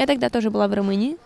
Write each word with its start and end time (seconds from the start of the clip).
Я 0.00 0.06
тогда 0.06 0.30
тоже 0.30 0.50
была 0.50 0.66
в 0.66 0.72
Румынии 0.72 1.18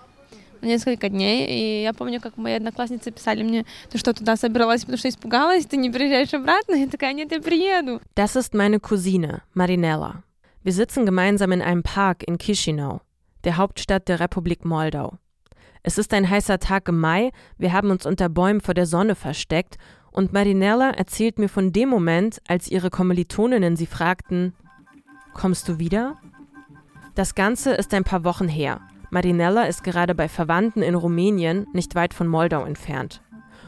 несколько 0.61 1.09
дней, 1.09 1.47
и 1.47 1.83
я 1.83 1.93
помню, 1.93 2.21
как 2.21 2.37
мои 2.37 2.55
одноклассницы 2.55 3.13
писали 3.13 3.45
мне, 3.45 3.65
ты 3.89 3.99
что, 3.99 4.13
туда 4.13 4.35
собиралась, 4.35 4.81
потому 4.81 4.99
что 4.99 5.09
испугалась, 5.09 5.65
ты 5.65 5.77
не 5.77 5.91
приезжаешь 5.91 6.35
обратно? 6.35 6.75
Я 6.75 6.89
такая, 6.89 7.13
нет, 7.13 7.31
я 7.31 7.41
приеду. 7.41 8.01
Das 8.17 8.35
ist 8.35 8.53
meine 8.53 8.81
Cousine, 8.81 9.43
Marinella. 9.55 10.25
Wir 10.65 10.73
sitzen 10.73 11.07
gemeinsam 11.07 11.53
in 11.53 11.63
einem 11.63 11.85
Park 11.85 12.25
in 12.27 12.37
Chisinau, 12.37 13.01
der 13.45 13.59
Hauptstadt 13.59 14.09
der 14.09 14.19
Republik 14.19 14.65
Moldau. 14.65 15.19
Es 15.85 15.97
ist 15.97 16.13
ein 16.13 16.29
heißer 16.29 16.59
Tag 16.59 16.89
im 16.89 16.99
Mai, 16.99 17.31
wir 17.57 17.73
haben 17.73 17.93
uns 17.93 18.07
unter 18.07 18.29
Bäumen 18.29 18.61
vor 18.61 18.75
der 18.75 18.87
Sonne 18.87 19.15
versteckt 19.15 19.77
und 20.11 20.33
Marinella 20.33 20.91
erzählt 20.91 21.39
mir 21.39 21.49
von 21.49 21.71
dem 21.71 21.91
Moment, 21.91 22.43
als 22.49 22.67
ihre 22.67 22.91
Kommilitoninnen 22.91 23.77
sie 23.77 23.87
fragten, 23.87 24.53
kommst 25.33 25.69
du 25.69 25.79
wieder? 25.79 26.17
Das 27.15 27.37
Ganze 27.37 27.75
ist 27.75 27.95
ein 27.95 28.03
paar 28.03 28.25
Wochen 28.25 28.49
her. 28.49 28.81
Marinella 29.11 29.67
ist 29.67 29.85
gerade 29.85 30.17
bei 30.17 30.29
Verwandten 30.29 30.83
in 30.83 30.97
Rumänien, 30.97 31.69
nicht 31.73 31.95
weit 31.95 32.13
von 32.13 32.27
Moldau 32.27 32.65
entfernt. 32.65 33.23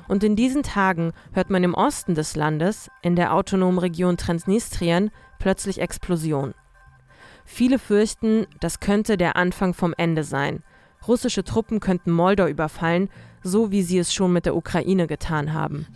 Und 0.08 0.24
in 0.24 0.34
diesen 0.34 0.64
Tagen 0.64 1.12
hört 1.32 1.48
man 1.48 1.62
im 1.62 1.74
Osten 1.74 2.16
des 2.16 2.34
Landes, 2.34 2.90
in 3.02 3.14
der 3.14 3.32
autonomen 3.32 3.78
Region 3.78 4.16
Transnistrien, 4.16 5.12
plötzlich 5.38 5.80
Explosionen. 5.80 6.54
Viele 7.44 7.78
fürchten, 7.78 8.48
das 8.58 8.80
könnte 8.80 9.16
der 9.16 9.36
Anfang 9.36 9.74
vom 9.74 9.94
Ende 9.96 10.24
sein. 10.24 10.64
Russische 11.06 11.44
Truppen 11.44 11.78
könnten 11.78 12.10
Moldau 12.10 12.48
überfallen, 12.48 13.10
so 13.44 13.70
wie 13.70 13.82
sie 13.82 13.98
es 13.98 14.12
schon 14.12 14.32
mit 14.32 14.44
der 14.44 14.56
Ukraine 14.56 15.06
getan 15.06 15.52
haben. 15.52 15.86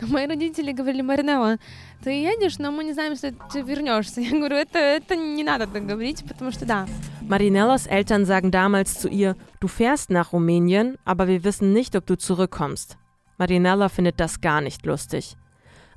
Marinellas 7.31 7.87
Eltern 7.87 8.25
sagen 8.25 8.51
damals 8.51 8.99
zu 8.99 9.07
ihr, 9.07 9.37
du 9.61 9.69
fährst 9.69 10.09
nach 10.09 10.33
Rumänien, 10.33 10.97
aber 11.05 11.29
wir 11.29 11.45
wissen 11.45 11.71
nicht, 11.71 11.95
ob 11.95 12.05
du 12.05 12.17
zurückkommst. 12.17 12.97
Marinella 13.37 13.87
findet 13.87 14.19
das 14.19 14.41
gar 14.41 14.59
nicht 14.59 14.85
lustig. 14.85 15.37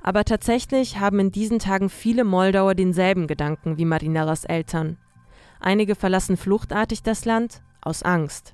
Aber 0.01 0.23
tatsächlich 0.23 0.97
haben 0.97 1.19
in 1.19 1.31
diesen 1.31 1.59
Tagen 1.59 1.89
viele 1.89 2.23
Moldauer 2.23 2.73
denselben 2.73 3.27
Gedanken 3.27 3.77
wie 3.77 3.83
Marinellas 3.83 4.45
Eltern. 4.45 4.95
Einige 5.59 5.95
verlassen 5.95 6.37
fluchtartig 6.37 7.03
das 7.03 7.25
Land 7.25 7.61
aus 7.81 8.01
Angst. 8.01 8.53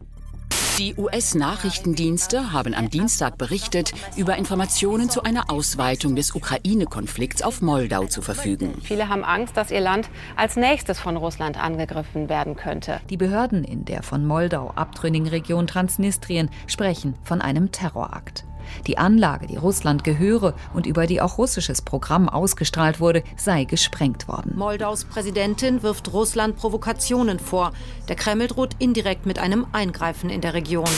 Die 0.82 0.96
US-Nachrichtendienste 0.96 2.54
haben 2.54 2.74
am 2.74 2.90
Dienstag 2.90 3.38
berichtet, 3.38 3.94
über 4.16 4.36
Informationen 4.36 5.12
zu 5.12 5.22
einer 5.22 5.52
Ausweitung 5.52 6.16
des 6.16 6.34
Ukraine-Konflikts 6.34 7.44
auf 7.44 7.62
Moldau 7.62 8.08
zu 8.08 8.24
verfügen. 8.24 8.74
Viele 8.82 9.08
haben 9.08 9.24
Angst, 9.24 9.56
dass 9.56 9.70
ihr 9.70 9.80
Land 9.80 10.10
als 10.36 10.56
nächstes 10.56 11.00
von 11.00 11.18
Russland 11.18 11.64
angegriffen 11.64 12.30
werden 12.30 12.56
könnte. 12.56 13.00
Die 13.12 13.18
Behörden 13.18 13.64
in 13.64 13.86
der 13.86 14.02
von 14.02 14.26
Moldau 14.26 14.72
abtrünnigen 14.72 15.28
Region 15.28 15.68
Transnistrien 15.68 16.50
sprechen 16.66 17.14
von 17.22 17.42
einem 17.42 17.72
Terrorakt. 17.72 18.46
Die 18.88 18.98
Anlage, 18.98 19.48
die 19.48 19.58
Russland 19.58 20.04
gehöre 20.04 20.54
und 20.74 20.86
über 20.86 21.08
die 21.08 21.22
auch 21.22 21.38
russisches 21.38 21.82
Programm 21.82 22.30
ausgestrahlt 22.30 23.00
wurde, 23.00 23.24
sei 23.38 23.64
gesprengt 23.64 24.28
worden. 24.28 24.54
Moldaus 24.56 25.06
Präsidentin 25.06 25.84
wirft 25.84 26.12
Russland 26.14 26.56
Provokationen 26.56 27.40
vor. 27.40 27.72
Der 28.08 28.16
Kreml 28.16 28.48
droht 28.48 28.76
indirekt 28.80 29.26
mit 29.26 29.40
einem 29.40 29.66
Eingreifen 29.72 30.30
in 30.30 30.42
der 30.42 30.54
Region. 30.54 30.90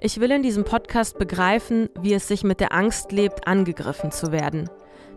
Ich 0.00 0.20
will 0.20 0.30
in 0.32 0.42
diesem 0.42 0.64
Podcast 0.64 1.18
begreifen, 1.18 1.88
wie 1.98 2.12
es 2.12 2.28
sich 2.28 2.44
mit 2.44 2.60
der 2.60 2.72
Angst 2.72 3.10
lebt, 3.10 3.48
angegriffen 3.48 4.10
zu 4.10 4.32
werden. 4.32 4.68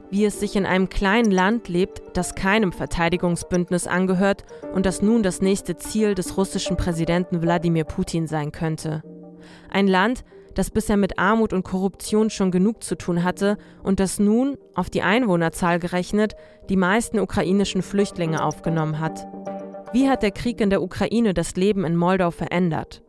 Wie 0.10 0.24
es 0.24 0.40
sich 0.40 0.56
in 0.56 0.66
einem 0.66 0.88
kleinen 0.88 1.32
Land 1.32 1.68
lebt, 1.68 2.02
das 2.14 2.36
keinem 2.36 2.72
Verteidigungsbündnis 2.72 3.88
angehört 3.88 4.46
und 4.74 4.86
das 4.86 5.02
nun 5.02 5.24
das 5.24 5.42
nächste 5.42 5.76
Ziel 5.76 6.16
des 6.16 6.38
russischen 6.38 6.78
Präsidenten 6.78 7.42
Wladimir 7.42 7.84
Putin 7.84 8.28
sein 8.28 8.54
könnte. 8.54 9.04
Ein 9.70 9.88
Land, 9.88 10.24
das 10.58 10.72
bisher 10.72 10.98
mit 10.98 11.20
Armut 11.20 11.54
und 11.54 11.64
Korruption 11.64 12.32
schon 12.32 12.50
genug 12.50 12.84
zu 12.84 12.96
tun 12.96 13.24
hatte 13.24 13.58
und 13.84 14.00
das 14.00 14.18
nun, 14.18 14.58
auf 14.74 14.90
die 14.90 15.04
Einwohnerzahl 15.04 15.78
gerechnet, 15.78 16.36
die 16.70 16.78
meisten 16.78 17.20
ukrainischen 17.20 17.84
Flüchtlinge 17.84 18.44
aufgenommen 18.44 19.00
hat. 19.00 19.28
Wie 19.94 20.10
hat 20.10 20.24
der 20.24 20.32
Krieg 20.32 20.60
in 20.60 20.72
der 20.72 20.82
Ukraine 20.82 21.36
das 21.36 21.56
Leben 21.56 21.86
in 21.86 21.96
Moldau 21.96 22.32
verändert? 22.32 23.04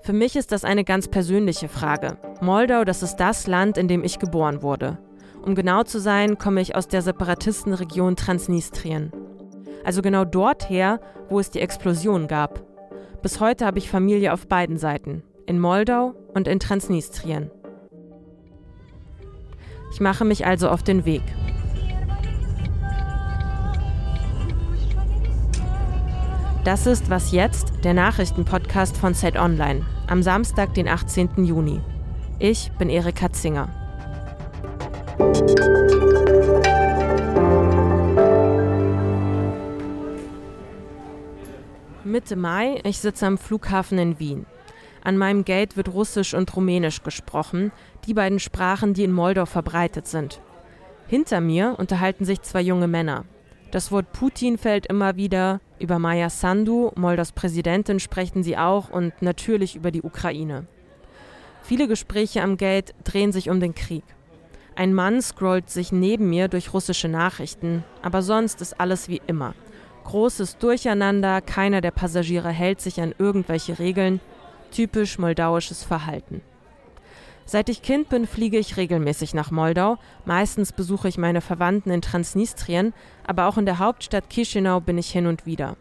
Für 0.00 0.12
mich 0.12 0.34
ist 0.34 0.50
das 0.50 0.64
eine 0.64 0.82
ganz 0.82 1.06
persönliche 1.06 1.68
Frage. 1.68 2.18
Moldau, 2.40 2.84
das 2.84 3.04
ist 3.04 3.16
das 3.16 3.46
Land, 3.46 3.78
in 3.78 3.86
dem 3.86 4.02
ich 4.02 4.18
geboren 4.18 4.62
wurde. 4.62 4.98
Um 5.42 5.54
genau 5.54 5.84
zu 5.84 6.00
sein, 6.00 6.38
komme 6.38 6.60
ich 6.60 6.74
aus 6.74 6.88
der 6.88 7.02
Separatistenregion 7.02 8.16
Transnistrien. 8.16 9.12
Also 9.84 10.02
genau 10.02 10.24
dort 10.24 10.68
her, 10.68 11.00
wo 11.28 11.38
es 11.38 11.50
die 11.50 11.60
Explosion 11.60 12.26
gab. 12.26 12.64
Bis 13.22 13.38
heute 13.38 13.64
habe 13.64 13.78
ich 13.78 13.88
Familie 13.88 14.32
auf 14.32 14.48
beiden 14.48 14.76
Seiten 14.76 15.22
in 15.50 15.58
Moldau 15.58 16.14
und 16.32 16.46
in 16.46 16.60
Transnistrien. 16.60 17.50
Ich 19.92 20.00
mache 20.00 20.24
mich 20.24 20.46
also 20.46 20.68
auf 20.68 20.84
den 20.84 21.04
Weg. 21.04 21.22
Das 26.62 26.86
ist 26.86 27.10
Was 27.10 27.32
jetzt, 27.32 27.72
der 27.82 27.94
Nachrichtenpodcast 27.94 28.96
von 28.96 29.12
Set 29.12 29.36
Online, 29.36 29.84
am 30.06 30.22
Samstag, 30.22 30.72
den 30.74 30.86
18. 30.86 31.44
Juni. 31.44 31.80
Ich 32.38 32.70
bin 32.78 32.88
Erika 32.88 33.32
Zinger. 33.32 33.68
Mitte 42.04 42.36
Mai, 42.36 42.80
ich 42.84 43.00
sitze 43.00 43.26
am 43.26 43.36
Flughafen 43.36 43.98
in 43.98 44.20
Wien. 44.20 44.46
An 45.02 45.16
meinem 45.16 45.44
Gate 45.44 45.76
wird 45.76 45.92
Russisch 45.92 46.34
und 46.34 46.54
Rumänisch 46.54 47.02
gesprochen, 47.02 47.72
die 48.06 48.14
beiden 48.14 48.38
Sprachen, 48.38 48.94
die 48.94 49.04
in 49.04 49.12
Moldau 49.12 49.46
verbreitet 49.46 50.06
sind. 50.06 50.40
Hinter 51.06 51.40
mir 51.40 51.74
unterhalten 51.78 52.24
sich 52.24 52.42
zwei 52.42 52.60
junge 52.60 52.86
Männer. 52.86 53.24
Das 53.70 53.90
Wort 53.92 54.12
Putin 54.12 54.58
fällt 54.58 54.86
immer 54.86 55.16
wieder, 55.16 55.60
über 55.78 55.98
Maya 55.98 56.28
Sandu, 56.28 56.90
Moldaus 56.96 57.32
Präsidentin, 57.32 58.00
sprechen 58.00 58.42
sie 58.42 58.56
auch 58.56 58.90
und 58.90 59.22
natürlich 59.22 59.76
über 59.76 59.90
die 59.90 60.02
Ukraine. 60.02 60.66
Viele 61.62 61.88
Gespräche 61.88 62.42
am 62.42 62.56
Gate 62.56 62.94
drehen 63.04 63.32
sich 63.32 63.48
um 63.48 63.60
den 63.60 63.74
Krieg. 63.74 64.04
Ein 64.76 64.94
Mann 64.94 65.20
scrollt 65.22 65.70
sich 65.70 65.92
neben 65.92 66.30
mir 66.30 66.48
durch 66.48 66.72
russische 66.72 67.08
Nachrichten, 67.08 67.84
aber 68.02 68.22
sonst 68.22 68.60
ist 68.60 68.80
alles 68.80 69.08
wie 69.08 69.20
immer. 69.26 69.54
Großes 70.04 70.58
Durcheinander, 70.58 71.40
keiner 71.40 71.80
der 71.80 71.90
Passagiere 71.90 72.48
hält 72.48 72.80
sich 72.80 73.00
an 73.00 73.14
irgendwelche 73.18 73.78
Regeln, 73.78 74.20
typisch 74.70 75.18
moldauisches 75.18 75.82
Verhalten. 75.82 76.42
Seit 77.44 77.68
ich 77.68 77.82
Kind 77.82 78.08
bin, 78.08 78.28
fliege 78.28 78.58
ich 78.58 78.76
regelmäßig 78.76 79.34
nach 79.34 79.50
Moldau. 79.50 79.98
Meistens 80.24 80.72
besuche 80.72 81.08
ich 81.08 81.18
meine 81.18 81.40
Verwandten 81.40 81.90
in 81.90 82.00
Transnistrien, 82.00 82.94
aber 83.26 83.46
auch 83.46 83.58
in 83.58 83.66
der 83.66 83.80
Hauptstadt 83.80 84.30
Chisinau 84.30 84.80
bin 84.80 84.98
ich 84.98 85.10
hin 85.10 85.26
und 85.26 85.46
wieder. 85.46 85.76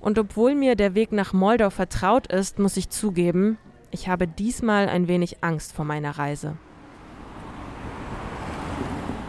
Und 0.00 0.18
obwohl 0.18 0.54
mir 0.54 0.76
der 0.76 0.94
Weg 0.94 1.10
nach 1.10 1.32
Moldau 1.32 1.70
vertraut 1.70 2.26
ist, 2.26 2.58
muss 2.58 2.76
ich 2.76 2.90
zugeben, 2.90 3.56
ich 3.90 4.08
habe 4.08 4.28
diesmal 4.28 4.88
ein 4.88 5.08
wenig 5.08 5.42
Angst 5.42 5.72
vor 5.72 5.86
meiner 5.86 6.18
Reise. 6.18 6.58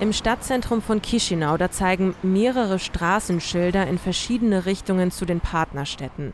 Im 0.02 0.14
Stadtzentrum 0.14 0.82
von 0.82 1.02
Chisinau, 1.02 1.58
da 1.58 1.72
zeigen 1.72 2.16
mehrere 2.22 2.80
Straßenschilder 2.80 3.88
in 3.88 3.98
verschiedene 3.98 4.66
Richtungen 4.66 5.12
zu 5.12 5.26
den 5.26 5.40
Partnerstädten. 5.42 6.34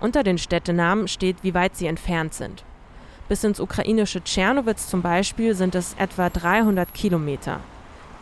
Unter 0.00 0.22
den 0.22 0.38
Städtenamen 0.38 1.08
steht, 1.08 1.36
wie 1.42 1.54
weit 1.54 1.76
sie 1.76 1.86
entfernt 1.86 2.34
sind. 2.34 2.64
Bis 3.28 3.44
ins 3.44 3.60
ukrainische 3.60 4.24
Tschernowitz 4.24 4.88
zum 4.88 5.02
Beispiel 5.02 5.54
sind 5.54 5.74
es 5.74 5.94
etwa 5.98 6.30
300 6.30 6.92
Kilometer. 6.94 7.60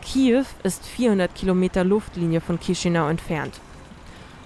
Kiew 0.01 0.43
ist 0.63 0.85
400 0.85 1.33
Kilometer 1.33 1.83
Luftlinie 1.83 2.41
von 2.41 2.59
Chisinau 2.59 3.07
entfernt. 3.07 3.59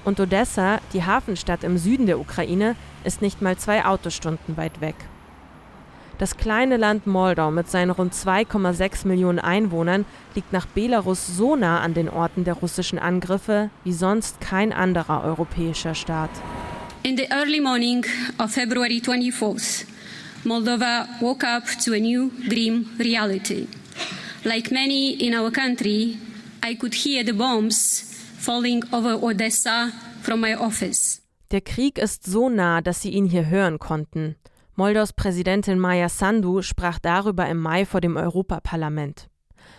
Und 0.06 0.20
Odessa, 0.20 0.80
die 0.94 1.04
Hafenstadt 1.04 1.64
im 1.64 1.78
Süden 1.78 2.06
der 2.06 2.20
Ukraine, 2.20 2.76
ist 3.04 3.22
nicht 3.22 3.42
mal 3.42 3.58
zwei 3.58 3.86
Autostunden 3.86 4.58
weit 4.58 4.79
weg. 4.79 4.96
Das 6.20 6.38
kleine 6.38 6.78
Land 6.78 7.08
Moldau 7.08 7.52
mit 7.52 7.70
seinen 7.70 7.90
rund 7.90 8.14
2,6 8.14 9.08
Millionen 9.08 9.40
Einwohnern 9.40 10.06
liegt 10.36 10.53
nach 10.53 10.68
Belarus 10.68 11.26
so 11.28 11.56
nah 11.56 11.79
an 11.82 11.94
den 11.94 12.09
Orten 12.09 12.44
der 12.44 12.53
russischen 12.53 13.00
Angriffe 13.00 13.70
wie 13.84 13.94
sonst 13.94 14.40
kein 14.40 14.72
anderer 14.72 15.24
europäischer 15.24 15.96
Staat. 15.96 16.29
In 17.04 17.16
the 17.16 17.27
early 17.33 17.60
morning 17.60 18.04
of 18.39 18.53
February 18.53 19.01
24th, 19.01 19.86
Moldova 20.45 21.09
woke 21.21 21.45
up 21.45 21.65
to 21.84 21.95
a 21.95 21.98
new 21.98 22.30
grim 22.48 22.86
reality. 22.98 23.66
Like 24.45 24.71
many 24.71 25.13
in 25.13 25.34
our 25.34 25.51
country, 25.51 26.19
I 26.63 26.75
could 26.75 26.95
hear 26.95 27.25
the 27.25 27.33
bombs 27.33 28.03
falling 28.39 28.83
over 28.92 29.15
Odessa 29.22 29.92
from 30.22 30.41
my 30.41 30.54
office. 30.54 31.21
Der 31.51 31.60
Krieg 31.63 31.98
ist 31.98 32.25
so 32.25 32.48
nah, 32.48 32.80
dass 32.83 33.01
sie 33.01 33.10
ihn 33.10 33.25
hier 33.25 33.47
hören 33.47 33.78
konnten. 33.78 34.36
Moldaus 34.77 35.13
Präsidentin 35.13 35.78
Maya 35.78 36.09
Sandu 36.09 36.63
sprach 36.63 36.98
darüber 36.98 37.48
im 37.48 37.59
Mai 37.59 37.84
vor 37.86 38.01
dem 38.01 38.16
Europaparlament. 38.16 39.28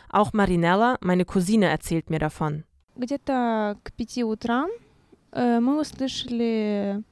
Auch 0.09 0.33
Marinella, 0.33 0.97
meine 1.01 1.25
Cousine, 1.25 1.67
erzählt 1.67 2.09
mir 2.09 2.19
davon. 2.19 2.63
Где-то 2.97 3.77
к 3.83 3.93
пяти 3.93 4.23
утра 4.23 4.67
мы 5.31 5.79
услышали 5.79 7.03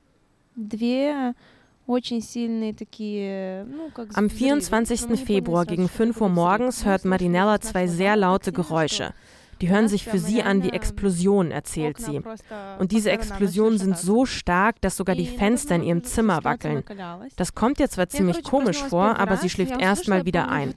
am 4.14 4.30
24. 4.30 5.20
Februar 5.20 5.66
gegen 5.66 5.88
5 5.88 6.20
Uhr 6.20 6.28
morgens 6.28 6.84
hört 6.84 7.04
Marinella 7.04 7.60
zwei 7.60 7.86
sehr 7.86 8.16
laute 8.16 8.52
Geräusche. 8.52 9.12
Die 9.60 9.68
hören 9.68 9.86
sich 9.86 10.04
für 10.04 10.18
sie 10.18 10.42
an 10.42 10.64
wie 10.64 10.70
Explosionen, 10.70 11.52
erzählt 11.52 11.98
sie. 11.98 12.20
Und 12.80 12.90
diese 12.90 13.12
Explosionen 13.12 13.78
sind 13.78 13.96
so 13.96 14.26
stark, 14.26 14.80
dass 14.80 14.96
sogar 14.96 15.14
die 15.14 15.26
Fenster 15.26 15.76
in 15.76 15.84
ihrem 15.84 16.02
Zimmer 16.02 16.42
wackeln. 16.42 16.82
Das 17.36 17.54
kommt 17.54 17.78
ihr 17.78 17.88
zwar 17.88 18.08
ziemlich 18.08 18.42
komisch 18.42 18.82
vor, 18.82 19.20
aber 19.20 19.36
sie 19.36 19.48
schläft 19.48 19.80
erstmal 19.80 20.24
wieder 20.24 20.48
ein. 20.48 20.74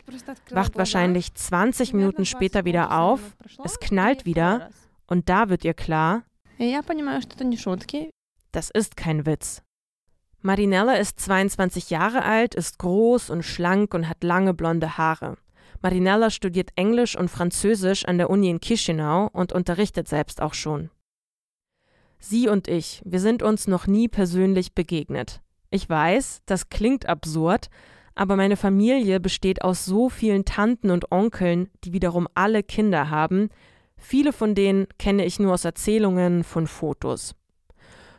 Wacht 0.51 0.77
wahrscheinlich 0.77 1.33
20 1.33 1.94
Minuten 1.94 2.25
später 2.25 2.63
wieder 2.66 3.00
auf, 3.00 3.19
es 3.63 3.80
knallt 3.80 4.25
wieder 4.25 4.69
und 5.07 5.30
da 5.30 5.50
wird 5.50 5.66
ihr 5.66 5.74
klar, 5.74 6.24
das 8.51 8.69
ist 8.69 8.95
kein 8.95 9.25
Witz. 9.25 9.65
Marinella 10.46 10.98
ist 10.98 11.20
22 11.22 11.90
Jahre 11.90 12.22
alt, 12.24 12.54
ist 12.54 12.78
groß 12.78 13.32
und 13.32 13.42
schlank 13.42 13.96
und 13.96 14.08
hat 14.08 14.24
lange 14.24 14.54
blonde 14.54 14.96
Haare. 14.96 15.38
Marinella 15.82 16.30
studiert 16.30 16.70
Englisch 16.76 17.18
und 17.18 17.32
Französisch 17.32 18.06
an 18.06 18.20
der 18.20 18.30
Uni 18.30 18.52
in 18.52 18.60
Chisinau 18.60 19.28
und 19.34 19.54
unterrichtet 19.54 20.08
selbst 20.08 20.44
auch 20.44 20.54
schon. 20.54 20.92
Sie 22.20 22.48
und 22.48 22.68
ich, 22.68 23.02
wir 23.06 23.20
sind 23.20 23.42
uns 23.42 23.66
noch 23.66 23.88
nie 23.88 24.08
persönlich 24.08 24.76
begegnet. 24.76 25.42
Ich 25.72 25.90
weiß, 25.90 26.44
das 26.46 26.70
klingt 26.70 27.08
absurd, 27.08 27.72
aber 28.14 28.36
meine 28.36 28.56
Familie 28.56 29.20
besteht 29.20 29.64
aus 29.64 29.84
so 29.84 30.10
vielen 30.10 30.46
Tanten 30.46 30.92
und 30.92 31.12
Onkeln, 31.12 31.72
die 31.84 31.92
wiederum 31.92 32.28
alle 32.36 32.62
Kinder 32.62 33.10
haben. 33.10 33.50
Viele 33.98 34.32
von 34.32 34.54
denen 34.54 34.86
kenne 35.00 35.26
ich 35.26 35.40
nur 35.40 35.56
aus 35.56 35.66
Erzählungen 35.66 36.44
von 36.44 36.68
Fotos. 36.68 37.34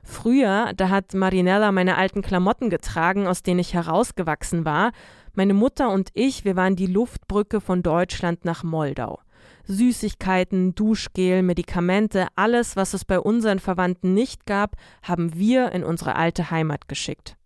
Früher, 0.08 0.72
da 0.76 0.88
hat 0.88 1.14
Marinella 1.14 1.72
meine 1.72 1.96
alten 1.96 2.22
Klamotten 2.22 2.70
getragen, 2.70 3.26
aus 3.26 3.42
denen 3.42 3.58
ich 3.58 3.74
herausgewachsen 3.74 4.64
war, 4.64 4.92
meine 5.34 5.52
Mutter 5.52 5.90
und 5.90 6.10
ich, 6.14 6.44
wir 6.44 6.54
waren 6.54 6.76
die 6.76 6.86
Luftbrücke 6.86 7.60
von 7.60 7.82
Deutschland 7.82 8.44
nach 8.44 8.62
Moldau. 8.62 9.18
Süßigkeiten, 9.64 10.76
Duschgel, 10.76 11.42
Medikamente, 11.42 12.28
alles, 12.36 12.76
was 12.76 12.94
es 12.94 13.04
bei 13.04 13.18
unseren 13.18 13.58
Verwandten 13.58 14.14
nicht 14.14 14.46
gab, 14.46 14.76
haben 15.02 15.34
wir 15.34 15.72
in 15.72 15.82
unsere 15.82 16.14
alte 16.14 16.52
Heimat 16.52 16.86
geschickt. 16.86 17.36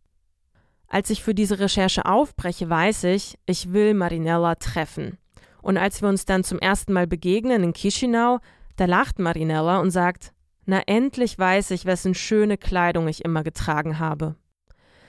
Als 0.86 1.08
ich 1.08 1.22
für 1.22 1.34
diese 1.34 1.60
Recherche 1.60 2.04
aufbreche, 2.04 2.68
weiß 2.68 3.04
ich, 3.04 3.38
ich 3.46 3.72
will 3.72 3.94
Marinella 3.94 4.56
treffen. 4.56 5.16
Und 5.62 5.78
als 5.78 6.02
wir 6.02 6.10
uns 6.10 6.26
dann 6.26 6.44
zum 6.44 6.58
ersten 6.58 6.92
Mal 6.92 7.06
begegnen 7.06 7.64
in 7.64 7.72
Chisinau, 7.72 8.38
da 8.76 8.84
lacht 8.84 9.18
Marinella 9.18 9.80
und 9.80 9.90
sagt, 9.92 10.34
na 10.70 10.82
endlich 10.86 11.36
weiß 11.36 11.72
ich, 11.72 11.84
wessen 11.84 12.14
schöne 12.14 12.56
Kleidung 12.56 13.08
ich 13.08 13.24
immer 13.24 13.42
getragen 13.42 13.98
habe. 13.98 14.36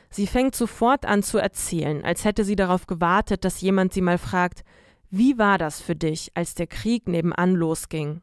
Sie 0.10 0.26
fängt 0.26 0.56
sofort 0.56 1.06
an 1.06 1.22
zu 1.22 1.38
erzählen, 1.38 2.04
als 2.04 2.26
hätte 2.26 2.44
sie 2.44 2.56
darauf 2.56 2.88
gewartet, 2.88 3.46
dass 3.46 3.62
jemand 3.62 3.94
sie 3.94 4.02
mal 4.02 4.18
fragt, 4.18 4.64
wie 5.12 5.38
war 5.38 5.60
das 5.60 5.80
für 5.80 5.96
dich, 5.96 6.32
als 6.34 6.56
der 6.56 6.66
Krieg 6.66 7.08
nebenan 7.08 7.54
losging? 7.54 8.22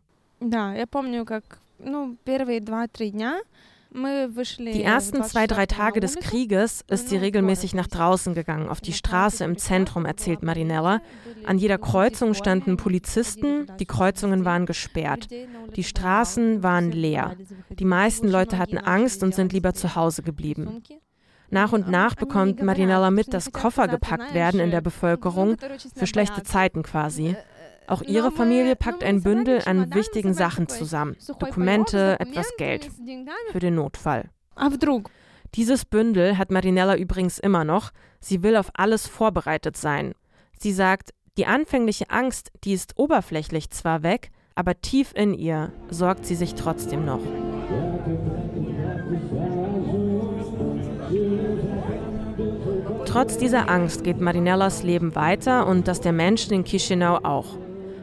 Die 3.90 4.82
ersten 4.82 5.24
zwei, 5.24 5.46
drei 5.46 5.64
Tage 5.64 6.00
des 6.00 6.16
Krieges 6.16 6.84
ist 6.88 7.08
sie 7.08 7.16
regelmäßig 7.16 7.74
nach 7.74 7.86
draußen 7.86 8.34
gegangen, 8.34 8.68
auf 8.68 8.82
die 8.82 8.92
Straße 8.92 9.44
im 9.44 9.56
Zentrum, 9.56 10.04
erzählt 10.04 10.42
Marinella. 10.42 11.00
An 11.46 11.58
jeder 11.58 11.78
Kreuzung 11.78 12.34
standen 12.34 12.76
Polizisten, 12.76 13.66
die 13.80 13.86
Kreuzungen 13.86 14.44
waren 14.44 14.66
gesperrt. 14.66 15.28
Die 15.74 15.84
Straßen 15.84 16.62
waren 16.62 16.92
leer. 16.92 17.36
Die 17.70 17.86
meisten 17.86 18.28
Leute 18.28 18.58
hatten 18.58 18.78
Angst 18.78 19.22
und 19.22 19.34
sind 19.34 19.54
lieber 19.54 19.72
zu 19.72 19.94
Hause 19.94 20.22
geblieben. 20.22 20.82
Nach 21.50 21.72
und 21.72 21.88
nach 21.88 22.14
bekommt 22.14 22.62
Marinella 22.62 23.10
mit, 23.10 23.32
dass 23.32 23.52
Koffer 23.52 23.88
gepackt 23.88 24.34
werden 24.34 24.60
in 24.60 24.70
der 24.70 24.82
Bevölkerung, 24.82 25.56
für 25.94 26.06
schlechte 26.06 26.42
Zeiten 26.42 26.82
quasi. 26.82 27.36
Auch 27.88 28.02
ihre 28.02 28.30
Familie 28.30 28.76
packt 28.76 29.02
ein 29.02 29.22
Bündel 29.22 29.62
an 29.64 29.94
wichtigen 29.94 30.34
Sachen 30.34 30.68
zusammen. 30.68 31.16
Dokumente, 31.38 32.20
etwas 32.20 32.54
Geld. 32.58 32.90
Für 33.50 33.60
den 33.60 33.76
Notfall. 33.76 34.28
Dieses 35.54 35.86
Bündel 35.86 36.36
hat 36.36 36.50
Marinella 36.50 36.96
übrigens 36.96 37.38
immer 37.38 37.64
noch. 37.64 37.90
Sie 38.20 38.42
will 38.42 38.56
auf 38.56 38.70
alles 38.74 39.06
vorbereitet 39.06 39.78
sein. 39.78 40.12
Sie 40.58 40.72
sagt, 40.72 41.14
die 41.38 41.46
anfängliche 41.46 42.10
Angst, 42.10 42.50
die 42.64 42.74
ist 42.74 42.98
oberflächlich 42.98 43.70
zwar 43.70 44.02
weg, 44.02 44.30
aber 44.54 44.80
tief 44.80 45.12
in 45.14 45.32
ihr 45.32 45.72
sorgt 45.88 46.26
sie 46.26 46.34
sich 46.34 46.56
trotzdem 46.56 47.06
noch. 47.06 47.20
Trotz 53.06 53.38
dieser 53.38 53.70
Angst 53.70 54.04
geht 54.04 54.20
Marinellas 54.20 54.82
Leben 54.82 55.14
weiter 55.14 55.66
und 55.66 55.88
das 55.88 56.02
der 56.02 56.12
Menschen 56.12 56.52
in 56.52 56.64
Chisinau 56.64 57.20
auch. 57.22 57.56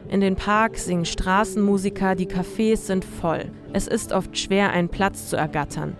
In 0.08 0.20
den 0.20 0.36
Parks 0.36 0.84
singen 0.84 1.04
Straßenmusiker, 1.04 2.14
die 2.14 2.28
Cafés 2.28 2.76
sind 2.76 3.04
voll. 3.04 3.46
Es 3.72 3.88
ist 3.88 4.12
oft 4.12 4.38
schwer, 4.38 4.70
einen 4.70 4.88
Platz 4.88 5.28
zu 5.28 5.36
ergattern. 5.36 5.96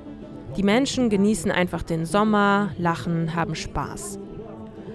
Die 0.57 0.63
Menschen 0.63 1.11
genießen 1.11 1.51
einfach 1.51 1.83
den 1.83 2.07
Sommer, 2.07 2.71
lachen, 2.79 3.35
haben 3.35 3.57
Spaß. 3.57 4.21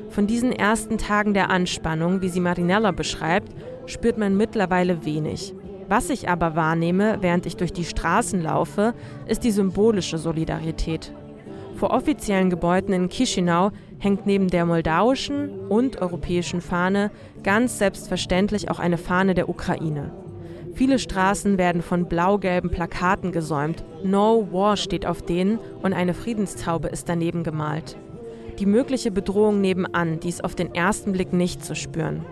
Von 0.10 0.28
diesen 0.28 0.54
ersten 0.54 0.98
Tagen 0.98 1.34
der 1.34 1.50
Anspannung, 1.50 2.22
wie 2.22 2.30
sie 2.30 2.40
Marinella 2.40 2.92
beschreibt, 2.92 3.54
spürt 3.86 4.18
man 4.18 4.38
mittlerweile 4.38 5.06
wenig. 5.06 5.54
Was 5.90 6.10
ich 6.10 6.30
aber 6.30 6.56
wahrnehme, 6.56 7.18
während 7.20 7.46
ich 7.46 7.58
durch 7.58 7.74
die 7.74 7.84
Straßen 7.84 8.42
laufe, 8.42 8.94
ist 9.28 9.44
die 9.44 9.52
symbolische 9.52 10.18
Solidarität. 10.18 11.14
Vor 11.76 11.92
offiziellen 11.92 12.50
Gebäuden 12.50 12.94
in 12.94 13.10
Chisinau 13.10 13.72
hängt 14.02 14.26
neben 14.26 14.48
der 14.48 14.66
moldauischen 14.66 15.52
und 15.70 16.02
europäischen 16.02 16.60
Fahne 16.60 17.12
ganz 17.44 17.78
selbstverständlich 17.78 18.70
auch 18.70 18.80
eine 18.80 18.98
Fahne 18.98 19.36
der 19.36 19.48
Ukraine. 19.48 20.12
Viele 20.74 20.98
Straßen 20.98 21.58
werden 21.58 21.84
von 21.84 22.08
blau-gelben 22.08 22.72
Plakaten 22.72 23.32
gesäumt. 23.32 23.84
No 24.04 24.48
War 24.52 24.76
steht 24.76 25.06
auf 25.06 25.22
denen 25.22 25.60
und 25.84 25.94
eine 25.94 26.16
Friedenstaube 26.16 26.88
ist 26.88 27.08
daneben 27.10 27.44
gemalt. 27.44 27.96
Die 28.58 28.66
mögliche 28.66 29.12
Bedrohung 29.12 29.62
nebenan, 29.62 30.20
die 30.20 30.30
ist 30.30 30.44
auf 30.44 30.56
den 30.56 30.74
ersten 30.74 31.12
Blick 31.12 31.32
nicht 31.34 31.64
zu 31.64 31.76
spüren. 31.76 32.26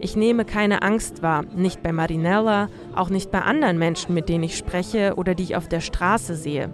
Ich 0.00 0.16
nehme 0.16 0.44
keine 0.44 0.82
Angst 0.82 1.22
wahr, 1.22 1.44
nicht 1.54 1.82
bei 1.82 1.92
Marinella, 1.92 2.68
auch 2.94 3.08
nicht 3.08 3.30
bei 3.30 3.40
anderen 3.40 3.78
Menschen, 3.78 4.14
mit 4.14 4.28
denen 4.28 4.44
ich 4.44 4.56
spreche 4.56 5.14
oder 5.16 5.34
die 5.34 5.44
ich 5.44 5.56
auf 5.56 5.68
der 5.68 5.80
Straße 5.80 6.34
sehe. 6.34 6.70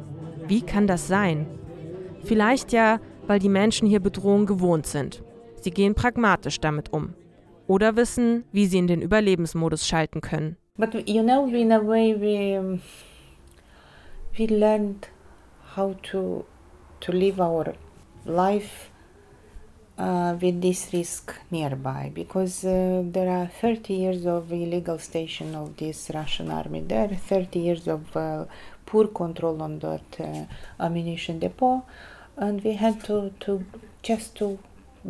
Wie 0.48 0.62
kann 0.62 0.86
das 0.86 1.06
sein? 1.06 1.46
Vielleicht 2.24 2.72
ja, 2.72 2.98
weil 3.26 3.38
die 3.38 3.48
Menschen 3.48 3.88
hier 3.88 4.00
Bedrohung 4.00 4.46
gewohnt 4.46 4.86
sind. 4.86 5.22
Sie 5.60 5.70
gehen 5.70 5.94
pragmatisch 5.94 6.60
damit 6.60 6.92
um. 6.92 7.14
Oder 7.66 7.96
wissen, 7.96 8.44
wie 8.52 8.66
sie 8.66 8.78
in 8.78 8.86
den 8.86 9.02
Überlebensmodus 9.02 9.86
schalten 9.86 10.20
können. 10.20 10.56
But 10.78 10.94
you 11.08 11.22
know, 11.22 11.46
in 11.46 11.72
a 11.72 11.80
way 11.80 12.14
we, 12.14 12.78
we 14.38 14.46
learned 14.46 15.08
how 15.74 15.94
to, 16.10 16.44
to 17.00 17.12
live 17.12 17.40
our 17.40 17.74
life 18.24 18.90
uh, 19.98 20.36
with 20.40 20.60
this 20.60 20.92
risk 20.92 21.34
nearby 21.50 22.12
because 22.14 22.64
uh, 22.64 23.02
there 23.10 23.30
are 23.30 23.46
30 23.46 23.94
years 23.94 24.26
of 24.26 24.52
illegal 24.52 24.98
station 24.98 25.54
of 25.54 25.76
this 25.76 26.10
Russian 26.12 26.50
army 26.50 26.80
there, 26.80 27.08
30 27.08 27.58
years 27.58 27.88
of 27.88 28.16
uh, 28.16 28.44
poor 28.84 29.08
control 29.08 29.62
on 29.62 29.78
that 29.78 30.20
uh, 30.20 30.44
ammunition 30.78 31.38
depot. 31.38 31.84
And 32.36 32.62
we 32.62 32.74
had 32.74 33.02
to, 33.04 33.32
to 33.40 33.64
just 34.02 34.34
to 34.36 34.58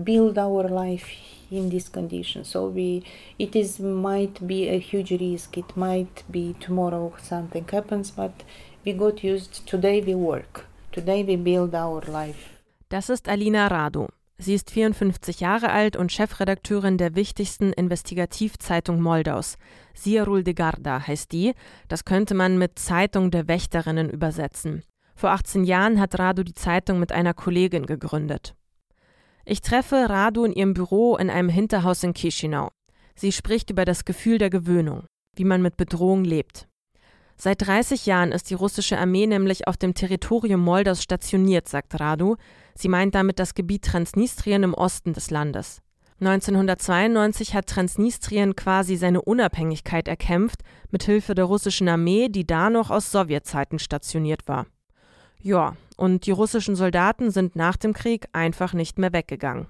build 0.04 0.38
our 0.38 0.68
life 0.68 1.06
in 1.50 1.70
this 1.70 1.88
condition 1.88 2.44
so 2.44 2.66
we 2.68 3.02
it 3.38 3.54
is 3.54 3.78
might 3.78 4.46
be 4.46 4.68
a 4.68 4.78
huge 4.78 5.12
risk 5.12 5.56
it 5.56 5.76
might 5.76 6.24
be 6.30 6.54
tomorrow 6.60 7.14
something 7.22 7.64
happens 7.70 8.10
but 8.10 8.32
we 8.84 8.92
got 8.92 9.22
used 9.22 9.66
today 9.66 10.00
we 10.00 10.14
work 10.14 10.66
today 10.92 11.22
we 11.22 11.36
build 11.36 11.74
our 11.74 12.02
life 12.08 12.50
das 12.88 13.08
ist 13.08 13.28
Alina 13.28 13.68
Radu 13.68 14.08
Sie 14.38 14.52
ist 14.52 14.70
54 14.70 15.40
Jahre 15.40 15.70
alt 15.70 15.96
und 15.96 16.12
Chefredakteurin 16.12 16.98
der 16.98 17.14
wichtigsten 17.14 17.72
Investigativzeitung 17.72 19.00
Moldaus. 19.00 19.56
Sierul 19.94 20.44
de 20.44 20.52
Garda 20.52 21.06
heißt 21.06 21.32
die. 21.32 21.54
Das 21.88 22.04
könnte 22.04 22.34
man 22.34 22.58
mit 22.58 22.78
Zeitung 22.78 23.30
der 23.30 23.48
Wächterinnen 23.48 24.10
übersetzen. 24.10 24.82
Vor 25.16 25.30
18 25.30 25.64
Jahren 25.64 25.98
hat 25.98 26.18
Radu 26.18 26.42
die 26.42 26.52
Zeitung 26.52 27.00
mit 27.00 27.10
einer 27.10 27.32
Kollegin 27.32 27.86
gegründet. 27.86 28.54
Ich 29.46 29.62
treffe 29.62 30.10
Radu 30.10 30.44
in 30.44 30.52
ihrem 30.52 30.74
Büro 30.74 31.16
in 31.16 31.30
einem 31.30 31.48
Hinterhaus 31.48 32.02
in 32.02 32.12
Chisinau. 32.12 32.68
Sie 33.14 33.32
spricht 33.32 33.70
über 33.70 33.86
das 33.86 34.04
Gefühl 34.04 34.36
der 34.36 34.50
Gewöhnung, 34.50 35.06
wie 35.34 35.44
man 35.44 35.62
mit 35.62 35.78
Bedrohung 35.78 36.22
lebt. 36.22 36.68
Seit 37.38 37.66
30 37.66 38.04
Jahren 38.04 38.30
ist 38.30 38.50
die 38.50 38.54
russische 38.54 38.98
Armee 38.98 39.26
nämlich 39.26 39.66
auf 39.66 39.78
dem 39.78 39.94
Territorium 39.94 40.60
Moldaus 40.60 41.02
stationiert, 41.02 41.66
sagt 41.66 41.98
Radu. 41.98 42.36
Sie 42.74 42.88
meint 42.88 43.14
damit 43.14 43.38
das 43.38 43.54
Gebiet 43.54 43.86
Transnistrien 43.86 44.64
im 44.64 44.74
Osten 44.74 45.14
des 45.14 45.30
Landes. 45.30 45.80
1992 46.20 47.54
hat 47.54 47.66
Transnistrien 47.68 48.54
quasi 48.54 48.96
seine 48.96 49.22
Unabhängigkeit 49.22 50.08
erkämpft, 50.08 50.62
mit 50.90 51.04
Hilfe 51.04 51.34
der 51.34 51.44
russischen 51.46 51.88
Armee, 51.88 52.28
die 52.28 52.46
da 52.46 52.68
noch 52.68 52.90
aus 52.90 53.10
Sowjetzeiten 53.10 53.78
stationiert 53.78 54.46
war. 54.46 54.66
Ja, 55.46 55.76
und 55.96 56.26
die 56.26 56.32
russischen 56.32 56.74
Soldaten 56.74 57.30
sind 57.30 57.54
nach 57.54 57.76
dem 57.76 57.92
Krieg 57.92 58.26
einfach 58.32 58.72
nicht 58.72 58.98
mehr 58.98 59.12
weggegangen. 59.12 59.68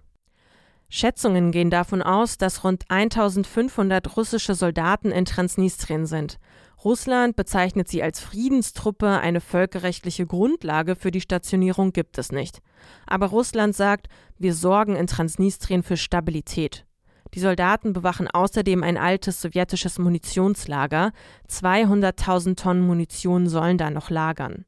Schätzungen 0.89 1.53
gehen 1.53 1.69
davon 1.69 2.01
aus, 2.01 2.39
dass 2.39 2.65
rund 2.65 2.85
1500 2.89 4.17
russische 4.17 4.55
Soldaten 4.55 5.11
in 5.11 5.27
Transnistrien 5.27 6.07
sind. 6.07 6.39
Russland 6.83 7.37
bezeichnet 7.37 7.89
sie 7.89 8.03
als 8.03 8.21
Friedenstruppe, 8.21 9.19
eine 9.19 9.43
völkerrechtliche 9.43 10.25
Grundlage 10.25 10.97
für 10.97 11.11
die 11.11 11.21
Stationierung 11.21 11.93
gibt 11.93 12.17
es 12.17 12.33
nicht. 12.33 12.63
Aber 13.07 13.27
Russland 13.27 13.77
sagt, 13.77 14.07
wir 14.39 14.55
sorgen 14.55 14.97
in 14.97 15.07
Transnistrien 15.07 15.83
für 15.83 15.99
Stabilität. 15.99 16.87
Die 17.35 17.41
Soldaten 17.41 17.93
bewachen 17.93 18.29
außerdem 18.29 18.83
ein 18.83 18.97
altes 18.97 19.43
sowjetisches 19.43 19.99
Munitionslager. 19.99 21.13
200.000 21.51 22.57
Tonnen 22.57 22.87
Munition 22.87 23.47
sollen 23.47 23.77
da 23.77 23.91
noch 23.91 24.09
lagern. 24.09 24.65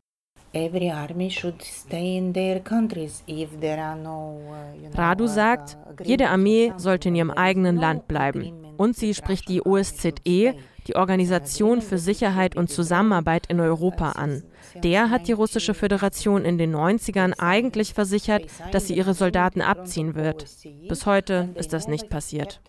Radu 4.94 5.26
sagt, 5.26 5.78
jede 6.04 6.28
Armee 6.30 6.72
sollte 6.76 7.08
in 7.08 7.14
ihrem 7.14 7.30
eigenen 7.30 7.76
Land 7.76 8.08
bleiben. 8.08 8.52
Und 8.76 8.96
sie 8.96 9.12
spricht 9.12 9.48
die 9.48 9.62
OSZE, 9.62 10.54
die 10.86 10.96
Organisation 10.96 11.82
für 11.82 11.98
Sicherheit 11.98 12.56
und 12.56 12.70
Zusammenarbeit 12.70 13.46
in 13.48 13.60
Europa, 13.60 14.12
an. 14.12 14.42
Der 14.76 15.10
hat 15.10 15.28
die 15.28 15.32
Russische 15.32 15.74
Föderation 15.74 16.44
in 16.44 16.56
den 16.56 16.74
90ern 16.74 17.34
eigentlich 17.38 17.92
versichert, 17.92 18.46
dass 18.72 18.86
sie 18.86 18.94
ihre 18.94 19.14
Soldaten 19.14 19.60
abziehen 19.60 20.14
wird. 20.14 20.46
Bis 20.88 21.06
heute 21.06 21.50
ist 21.56 21.72
das 21.72 21.88
nicht 21.88 22.08
passiert. 22.08 22.60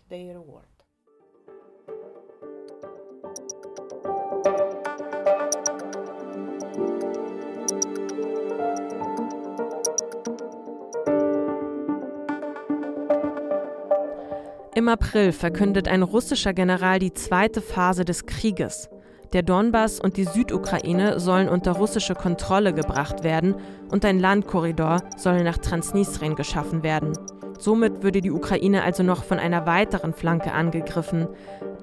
Im 14.80 14.88
April 14.88 15.34
verkündet 15.34 15.90
ein 15.90 16.04
russischer 16.04 16.54
General 16.54 17.00
die 17.00 17.14
zweite 17.14 17.60
Phase 17.60 18.06
des 18.06 18.26
Krieges. 18.28 18.88
Der 19.34 19.44
Donbass 19.44 20.00
und 20.00 20.16
die 20.16 20.24
Südukraine 20.24 21.20
sollen 21.20 21.50
unter 21.50 21.74
russische 21.74 22.16
Kontrolle 22.16 22.74
gebracht 22.74 23.26
werden 23.26 23.56
und 23.92 24.06
ein 24.06 24.20
Landkorridor 24.20 25.02
soll 25.18 25.44
nach 25.44 25.58
Transnistrien 25.58 26.36
geschaffen 26.36 26.82
werden. 26.82 27.12
Somit 27.58 28.04
würde 28.04 28.22
die 28.22 28.32
Ukraine 28.32 28.84
also 28.84 29.04
noch 29.04 29.26
von 29.26 29.38
einer 29.38 29.66
weiteren 29.66 30.14
Flanke 30.14 30.54
angegriffen. 30.54 31.28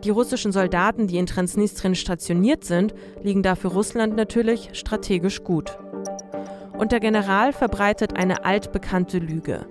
Die 0.03 0.09
russischen 0.09 0.53
Soldaten, 0.53 1.07
die 1.07 1.19
in 1.19 1.27
Transnistrien 1.27 1.97
stationiert 1.97 2.65
sind, 2.65 2.95
liegen 3.23 3.43
dafür 3.43 3.73
Russland 3.73 4.17
natürlich 4.17 4.71
strategisch 4.73 5.45
gut. 5.45 5.77
Und 6.79 6.93
der 6.93 7.01
General 7.01 7.53
verbreitet 7.53 8.17
eine 8.17 8.47
altbekannte 8.47 9.19
Lüge. 9.19 9.67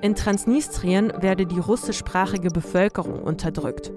In 0.00 0.14
Transnistrien 0.14 1.12
werde 1.20 1.44
die 1.44 1.58
russischsprachige 1.58 2.50
Bevölkerung 2.50 3.20
unterdrückt. 3.20 3.92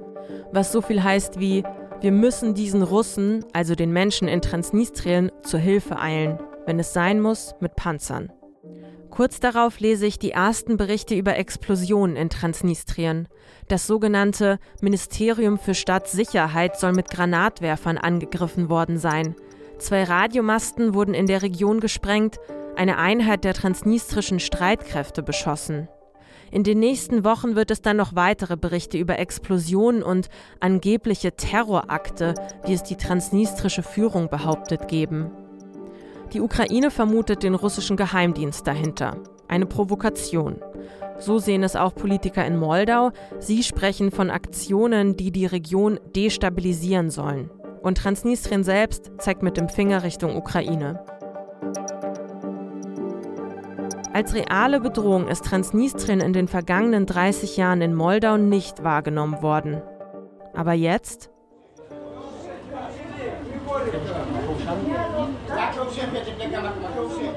Was 0.52 0.72
so 0.72 0.82
viel 0.82 1.04
heißt 1.04 1.40
wie, 1.40 1.64
wir 2.02 2.12
müssen 2.12 2.56
diesen 2.56 2.82
Russen, 2.82 3.46
also 3.54 3.76
den 3.76 3.92
Menschen 3.92 4.28
in 4.28 4.42
Transnistrien, 4.42 5.32
zur 5.44 5.60
Hilfe 5.60 6.00
eilen, 6.00 6.40
wenn 6.66 6.80
es 6.80 6.94
sein 6.94 7.22
muss, 7.22 7.54
mit 7.60 7.76
Panzern. 7.76 8.32
Kurz 9.12 9.40
darauf 9.40 9.80
lese 9.80 10.08
ich 10.08 10.18
die 10.18 10.32
ersten 10.32 10.78
Berichte 10.78 11.14
über 11.14 11.36
Explosionen 11.36 12.16
in 12.16 12.30
Transnistrien. 12.30 13.28
Das 13.68 13.86
sogenannte 13.86 14.58
Ministerium 14.82 15.60
für 15.60 15.76
Stadtsicherheit 15.76 16.80
soll 16.80 16.94
mit 16.94 17.12
Granatwerfern 17.12 18.00
angegriffen 18.00 18.70
worden 18.70 18.98
sein. 18.98 19.36
Zwei 19.78 20.06
Radiomasten 20.06 20.96
wurden 20.96 21.14
in 21.14 21.28
der 21.28 21.44
Region 21.44 21.80
gesprengt, 21.80 22.40
eine 22.76 22.98
Einheit 22.98 23.44
der 23.44 23.54
transnistrischen 23.54 24.40
Streitkräfte 24.40 25.24
beschossen. 25.24 25.88
In 26.52 26.64
den 26.64 26.80
nächsten 26.80 27.24
Wochen 27.24 27.56
wird 27.56 27.72
es 27.72 27.82
dann 27.82 27.96
noch 27.96 28.14
weitere 28.14 28.58
Berichte 28.58 28.98
über 28.98 29.18
Explosionen 29.18 30.04
und 30.04 30.28
angebliche 30.60 31.32
Terrorakte, 31.32 32.36
wie 32.66 32.74
es 32.74 32.84
die 32.84 32.98
transnistrische 32.98 33.84
Führung 33.84 34.30
behauptet, 34.30 34.90
geben. 34.90 35.32
Die 36.34 36.42
Ukraine 36.42 36.92
vermutet 36.92 37.44
den 37.44 37.56
russischen 37.56 37.96
Geheimdienst 37.96 38.68
dahinter. 38.68 39.18
Eine 39.48 39.66
Provokation. 39.66 40.58
So 41.20 41.40
sehen 41.40 41.64
es 41.64 41.76
auch 41.76 41.94
Politiker 41.94 42.46
in 42.46 42.58
Moldau. 42.58 43.12
Sie 43.40 43.64
sprechen 43.64 44.12
von 44.12 44.30
Aktionen, 44.30 45.16
die 45.16 45.32
die 45.32 45.46
Region 45.46 46.00
destabilisieren 46.16 47.10
sollen. 47.10 47.50
Und 47.82 47.98
Transnistrien 47.98 48.64
selbst 48.64 49.12
zeigt 49.20 49.42
mit 49.42 49.56
dem 49.56 49.70
Finger 49.70 50.04
Richtung 50.04 50.36
Ukraine. 50.36 51.04
Als 54.14 54.34
reale 54.34 54.82
Bedrohung 54.82 55.30
ist 55.30 55.46
Transnistrien 55.46 56.20
in 56.20 56.34
den 56.34 56.50
vergangenen 56.50 57.06
30 57.06 57.56
Jahren 57.56 57.82
in 57.82 57.96
Moldau 57.96 58.38
nicht 58.38 58.84
wahrgenommen 58.84 59.42
worden. 59.42 59.82
Aber 60.54 60.74
jetzt? 60.74 61.30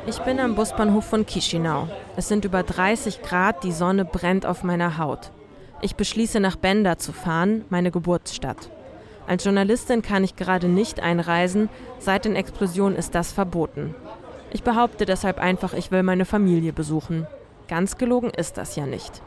Ich 0.06 0.18
bin 0.20 0.40
am 0.40 0.54
Busbahnhof 0.56 1.04
von 1.04 1.26
Chisinau. 1.26 1.88
Es 2.16 2.28
sind 2.28 2.44
über 2.44 2.64
30 2.64 3.22
Grad, 3.22 3.62
die 3.62 3.72
Sonne 3.72 4.04
brennt 4.04 4.44
auf 4.44 4.64
meiner 4.64 4.98
Haut. 4.98 5.30
Ich 5.80 5.94
beschließe, 5.94 6.40
nach 6.40 6.56
Benda 6.56 6.98
zu 6.98 7.12
fahren, 7.12 7.64
meine 7.68 7.92
Geburtsstadt. 7.92 8.70
Als 9.26 9.44
Journalistin 9.44 10.02
kann 10.02 10.24
ich 10.24 10.36
gerade 10.36 10.68
nicht 10.68 11.00
einreisen, 11.00 11.68
seit 11.98 12.24
den 12.24 12.36
Explosionen 12.36 12.98
ist 12.98 13.14
das 13.14 13.32
verboten. 13.32 13.94
Ich 14.54 14.62
behaupte 14.62 15.04
deshalb 15.04 15.40
einfach, 15.40 15.74
ich 15.74 15.90
will 15.90 16.04
meine 16.04 16.24
Familie 16.24 16.72
besuchen. 16.72 17.26
Ganz 17.66 17.98
gelogen 17.98 18.30
ist 18.30 18.56
das 18.56 18.76
ja 18.76 18.86
nicht. 18.86 19.20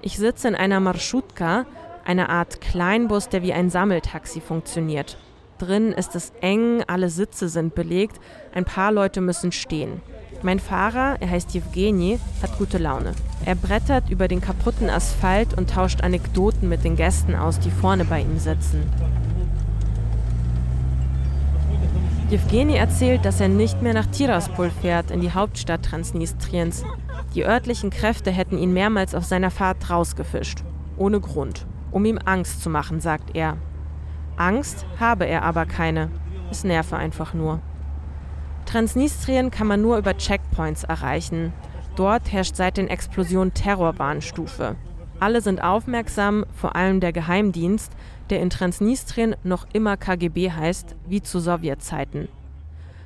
Ich 0.00 0.16
sitze 0.16 0.48
in 0.48 0.54
einer 0.54 0.80
Marschutka, 0.80 1.66
einer 2.06 2.30
Art 2.30 2.62
Kleinbus, 2.62 3.28
der 3.28 3.42
wie 3.42 3.52
ein 3.52 3.68
Sammeltaxi 3.68 4.40
funktioniert. 4.40 5.18
Drin 5.58 5.92
ist 5.92 6.16
es 6.16 6.32
eng, 6.40 6.82
alle 6.86 7.10
Sitze 7.10 7.50
sind 7.50 7.74
belegt, 7.74 8.18
ein 8.54 8.64
paar 8.64 8.92
Leute 8.92 9.20
müssen 9.20 9.52
stehen. 9.52 10.00
Mein 10.40 10.58
Fahrer, 10.58 11.18
er 11.20 11.28
heißt 11.28 11.54
Evgeny, 11.54 12.18
hat 12.42 12.56
gute 12.56 12.78
Laune. 12.78 13.12
Er 13.44 13.56
brettert 13.56 14.08
über 14.08 14.26
den 14.26 14.40
kaputten 14.40 14.88
Asphalt 14.88 15.52
und 15.56 15.68
tauscht 15.68 16.00
Anekdoten 16.00 16.66
mit 16.66 16.82
den 16.82 16.96
Gästen 16.96 17.34
aus, 17.34 17.60
die 17.60 17.70
vorne 17.70 18.06
bei 18.06 18.22
ihm 18.22 18.38
sitzen. 18.38 18.90
Jewgeni 22.32 22.76
erzählt, 22.76 23.26
dass 23.26 23.42
er 23.42 23.48
nicht 23.48 23.82
mehr 23.82 23.92
nach 23.92 24.06
Tiraspol 24.06 24.70
fährt, 24.70 25.10
in 25.10 25.20
die 25.20 25.32
Hauptstadt 25.32 25.84
Transnistriens. 25.84 26.82
Die 27.34 27.44
örtlichen 27.44 27.90
Kräfte 27.90 28.30
hätten 28.30 28.56
ihn 28.56 28.72
mehrmals 28.72 29.14
auf 29.14 29.26
seiner 29.26 29.50
Fahrt 29.50 29.90
rausgefischt. 29.90 30.64
Ohne 30.96 31.20
Grund. 31.20 31.66
Um 31.90 32.06
ihm 32.06 32.18
Angst 32.24 32.62
zu 32.62 32.70
machen, 32.70 33.00
sagt 33.00 33.36
er. 33.36 33.58
Angst 34.38 34.86
habe 34.98 35.26
er 35.26 35.42
aber 35.42 35.66
keine. 35.66 36.08
Es 36.50 36.64
nerve 36.64 36.96
einfach 36.96 37.34
nur. 37.34 37.60
Transnistrien 38.64 39.50
kann 39.50 39.66
man 39.66 39.82
nur 39.82 39.98
über 39.98 40.16
Checkpoints 40.16 40.84
erreichen. 40.84 41.52
Dort 41.96 42.32
herrscht 42.32 42.56
seit 42.56 42.78
den 42.78 42.88
Explosionen 42.88 43.52
Terrorwarnstufe. 43.52 44.76
Alle 45.22 45.40
sind 45.40 45.62
aufmerksam, 45.62 46.44
vor 46.52 46.74
allem 46.74 46.98
der 46.98 47.12
Geheimdienst, 47.12 47.92
der 48.28 48.40
in 48.40 48.50
Transnistrien 48.50 49.36
noch 49.44 49.68
immer 49.72 49.96
KGB 49.96 50.50
heißt, 50.50 50.96
wie 51.06 51.22
zu 51.22 51.38
Sowjetzeiten. 51.38 52.26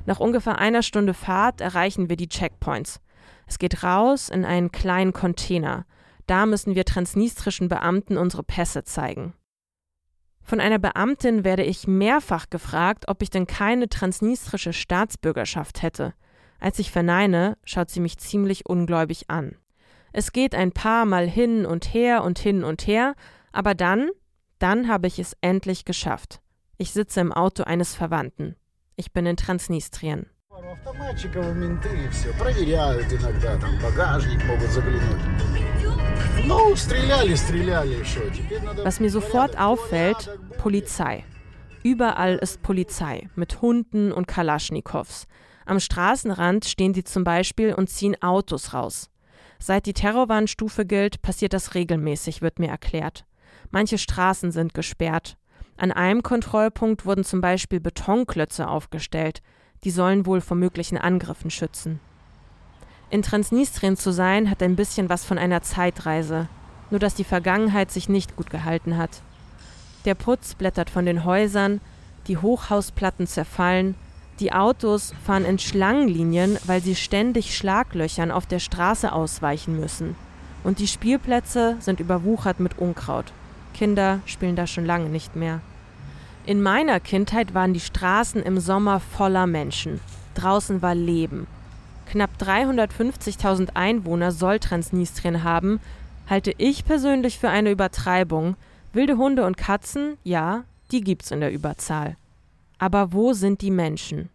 Nach 0.07 0.19
ungefähr 0.19 0.59
einer 0.59 0.81
Stunde 0.81 1.13
Fahrt 1.13 1.61
erreichen 1.61 2.09
wir 2.09 2.17
die 2.17 2.31
Checkpoints. 2.31 3.03
Es 3.47 3.59
geht 3.59 3.83
raus 3.83 4.31
in 4.31 4.47
einen 4.47 4.73
kleinen 4.73 5.13
Container. 5.13 5.85
Da 6.27 6.47
müssen 6.47 6.75
wir 6.75 6.87
transnistrischen 6.87 7.69
Beamten 7.69 8.17
unsere 8.17 8.45
Pässe 8.45 8.83
zeigen. 8.85 9.35
Von 10.41 10.59
einer 10.59 10.79
Beamtin 10.79 11.45
werde 11.45 11.65
ich 11.65 11.87
mehrfach 11.87 12.49
gefragt, 12.49 13.09
ob 13.09 13.21
ich 13.21 13.29
denn 13.29 13.47
keine 13.47 13.91
transnistrische 13.91 14.73
Staatsbürgerschaft 14.73 15.83
hätte. 15.83 16.15
Als 16.61 16.79
ich 16.79 16.91
verneine, 16.91 17.59
schaut 17.67 17.91
sie 17.91 18.01
mich 18.01 18.17
ziemlich 18.17 18.65
ungläubig 18.65 19.29
an. 19.29 19.57
Es 20.19 20.33
geht 20.33 20.55
ein 20.55 20.73
paar 20.73 21.05
Mal 21.05 21.29
hin 21.29 21.67
und 21.67 21.93
her 21.93 22.25
und 22.25 22.39
hin 22.39 22.65
und 22.65 22.87
her, 22.87 23.15
aber 23.53 23.75
dann 23.75 24.09
dann 24.59 24.89
habe 24.89 25.07
ich 25.07 25.19
es 25.19 25.37
endlich 25.43 25.85
geschafft. 25.85 26.41
Ich 26.79 26.93
sitze 26.93 27.21
im 27.21 27.33
Auto 27.35 27.65
eines 27.65 27.95
Verwandten. 27.95 28.57
Ich 28.97 29.13
bin 29.13 29.27
in 29.27 29.37
Transnistrien. 29.37 30.25
Was 38.85 39.01
mir 39.01 39.11
sofort 39.11 39.59
auffällt, 39.59 40.31
Polizei. 40.57 41.25
Überall 41.83 42.37
ist 42.37 42.63
Polizei 42.63 43.29
mit 43.35 43.61
Hunden 43.61 44.13
und 44.13 44.27
Kalaschnikows. 44.27 45.27
Am 45.67 45.79
Straßenrand 45.79 46.65
stehen 46.65 46.95
sie 46.95 47.05
zum 47.05 47.23
Beispiel 47.23 47.75
und 47.75 47.91
ziehen 47.91 48.17
Autos 48.23 48.73
raus. 48.73 49.11
Seit 49.59 49.87
die 49.87 49.93
Terrorwarnstufe 49.93 50.85
gilt, 50.85 51.23
passiert 51.23 51.53
das 51.53 51.75
regelmäßig, 51.75 52.43
wird 52.43 52.59
mir 52.59 52.69
erklärt. 52.69 53.25
Manche 53.71 53.99
Straßen 53.99 54.53
sind 54.53 54.75
gesperrt. 54.75 55.37
An 55.77 55.93
einem 55.93 56.23
Kontrollpunkt 56.23 57.05
wurden 57.05 57.25
zum 57.25 57.41
Beispiel 57.41 57.81
Betonklötze 57.81 58.69
aufgestellt. 58.69 59.43
Die 59.85 59.91
sollen 59.91 60.27
wohl 60.27 60.41
vor 60.41 60.57
möglichen 60.57 60.99
Angriffen 60.99 61.51
schützen. 61.51 62.01
In 63.11 63.23
Transnistrien 63.23 63.97
zu 63.97 64.13
sein, 64.13 64.51
hat 64.51 64.63
ein 64.63 64.77
bisschen 64.77 65.09
was 65.09 65.25
von 65.25 65.39
einer 65.39 65.63
Zeitreise, 65.63 66.49
nur 66.91 66.99
dass 66.99 67.15
die 67.15 67.25
Vergangenheit 67.25 67.91
sich 67.91 68.09
nicht 68.09 68.37
gut 68.37 68.51
gehalten 68.51 68.97
hat. 68.97 69.23
Der 70.05 70.15
Putz 70.15 70.55
blättert 70.55 70.91
von 70.91 71.05
den 71.05 71.25
Häusern, 71.25 71.81
die 72.27 72.37
Hochhausplatten 72.37 73.27
zerfallen, 73.27 73.95
die 74.40 74.52
Autos 74.52 75.14
fahren 75.25 75.45
in 75.45 75.59
Schlangenlinien, 75.59 76.59
weil 76.66 76.83
sie 76.83 76.95
ständig 76.95 77.57
Schlaglöchern 77.57 78.31
auf 78.31 78.47
der 78.47 78.59
Straße 78.59 79.12
ausweichen 79.12 79.78
müssen. 79.78 80.14
Und 80.64 80.78
die 80.78 80.88
Spielplätze 80.88 81.76
sind 81.81 82.00
überwuchert 82.00 82.61
mit 82.61 82.78
Unkraut. 82.78 83.33
Kinder 83.73 84.21
spielen 84.26 84.57
da 84.57 84.66
schon 84.66 84.85
lange 84.85 85.09
nicht 85.09 85.37
mehr. 85.37 85.61
In 86.45 86.62
meiner 86.62 87.00
Kindheit 87.00 87.55
waren 87.55 87.75
die 87.75 87.81
Straßen 87.81 88.43
im 88.43 88.61
Sommer 88.61 89.00
voller 89.00 89.47
Menschen. 89.47 90.00
Draußen 90.35 90.83
war 90.83 90.95
Leben. 90.95 91.47
Knapp 92.07 92.31
350.000 92.40 93.71
Einwohner 93.75 94.31
soll 94.31 94.61
Transnistrien 94.61 95.43
haben, 95.43 95.81
halte 96.28 96.52
ich 96.57 96.85
persönlich 96.85 97.38
für 97.38 97.49
eine 97.49 97.71
Übertreibung. 97.71 98.57
Wilde 98.93 99.16
Hunde 99.16 99.45
und 99.45 99.57
Katzen, 99.57 100.16
ja, 100.23 100.64
die 100.93 101.00
gibt's 101.00 101.31
in 101.31 101.40
der 101.40 101.52
Überzahl. 101.52 102.16
Aber 102.78 103.12
wo 103.12 103.33
sind 103.33 103.62
die 103.62 103.71
Menschen? 103.71 104.28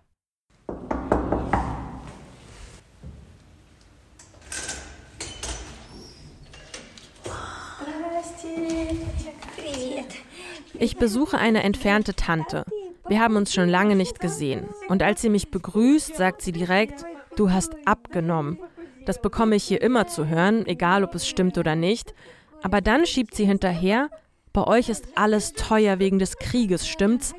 Ich 10.79 10.98
besuche 10.98 11.38
eine 11.38 11.62
entfernte 11.62 12.15
Tante. 12.15 12.65
Wir 13.07 13.19
haben 13.19 13.36
uns 13.36 13.53
schon 13.53 13.69
lange 13.69 13.95
nicht 13.95 14.19
gesehen. 14.19 14.65
Und 14.88 15.03
als 15.03 15.21
sie 15.21 15.29
mich 15.29 15.51
begrüßt, 15.51 16.15
sagt 16.15 16.41
sie 16.41 16.51
direkt, 16.51 17.05
du 17.36 17.51
hast 17.51 17.75
abgenommen. 17.86 18.57
Das 19.05 19.21
bekomme 19.21 19.55
ich 19.55 19.63
hier 19.63 19.81
immer 19.81 20.07
zu 20.07 20.27
hören, 20.27 20.65
egal 20.65 21.03
ob 21.03 21.13
es 21.13 21.27
stimmt 21.27 21.60
oder 21.60 21.75
nicht. 21.75 22.15
Aber 22.63 22.81
dann 22.81 23.05
schiebt 23.05 23.36
sie 23.36 23.45
hinterher, 23.45 24.10
bei 24.53 24.63
euch 24.63 24.89
ist 24.89 25.07
alles 25.15 25.53
teuer 25.53 26.00
wegen 26.00 26.17
des 26.17 26.38
Krieges, 26.38 26.88
stimmt's? 26.88 27.36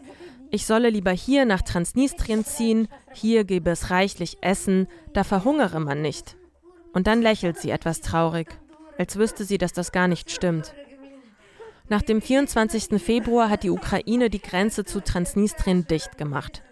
Ich 0.54 0.66
solle 0.66 0.90
lieber 0.90 1.12
hier 1.12 1.46
nach 1.46 1.62
Transnistrien 1.62 2.44
ziehen, 2.44 2.86
hier 3.14 3.44
gäbe 3.44 3.70
es 3.70 3.88
reichlich 3.88 4.36
Essen, 4.42 4.86
da 5.14 5.24
verhungere 5.24 5.80
man 5.80 6.02
nicht. 6.02 6.36
Und 6.92 7.06
dann 7.06 7.22
lächelt 7.22 7.56
sie 7.58 7.70
etwas 7.70 8.02
traurig, 8.02 8.48
als 8.98 9.16
wüsste 9.16 9.44
sie, 9.44 9.56
dass 9.56 9.72
das 9.72 9.92
gar 9.92 10.08
nicht 10.08 10.30
stimmt. 10.30 10.74
Nach 11.88 12.02
dem 12.02 12.20
24. 12.20 13.02
Februar 13.02 13.48
hat 13.48 13.62
die 13.62 13.70
Ukraine 13.70 14.28
die 14.28 14.42
Grenze 14.42 14.84
zu 14.84 15.00
Transnistrien 15.00 15.86
dicht 15.86 16.18
gemacht. 16.18 16.62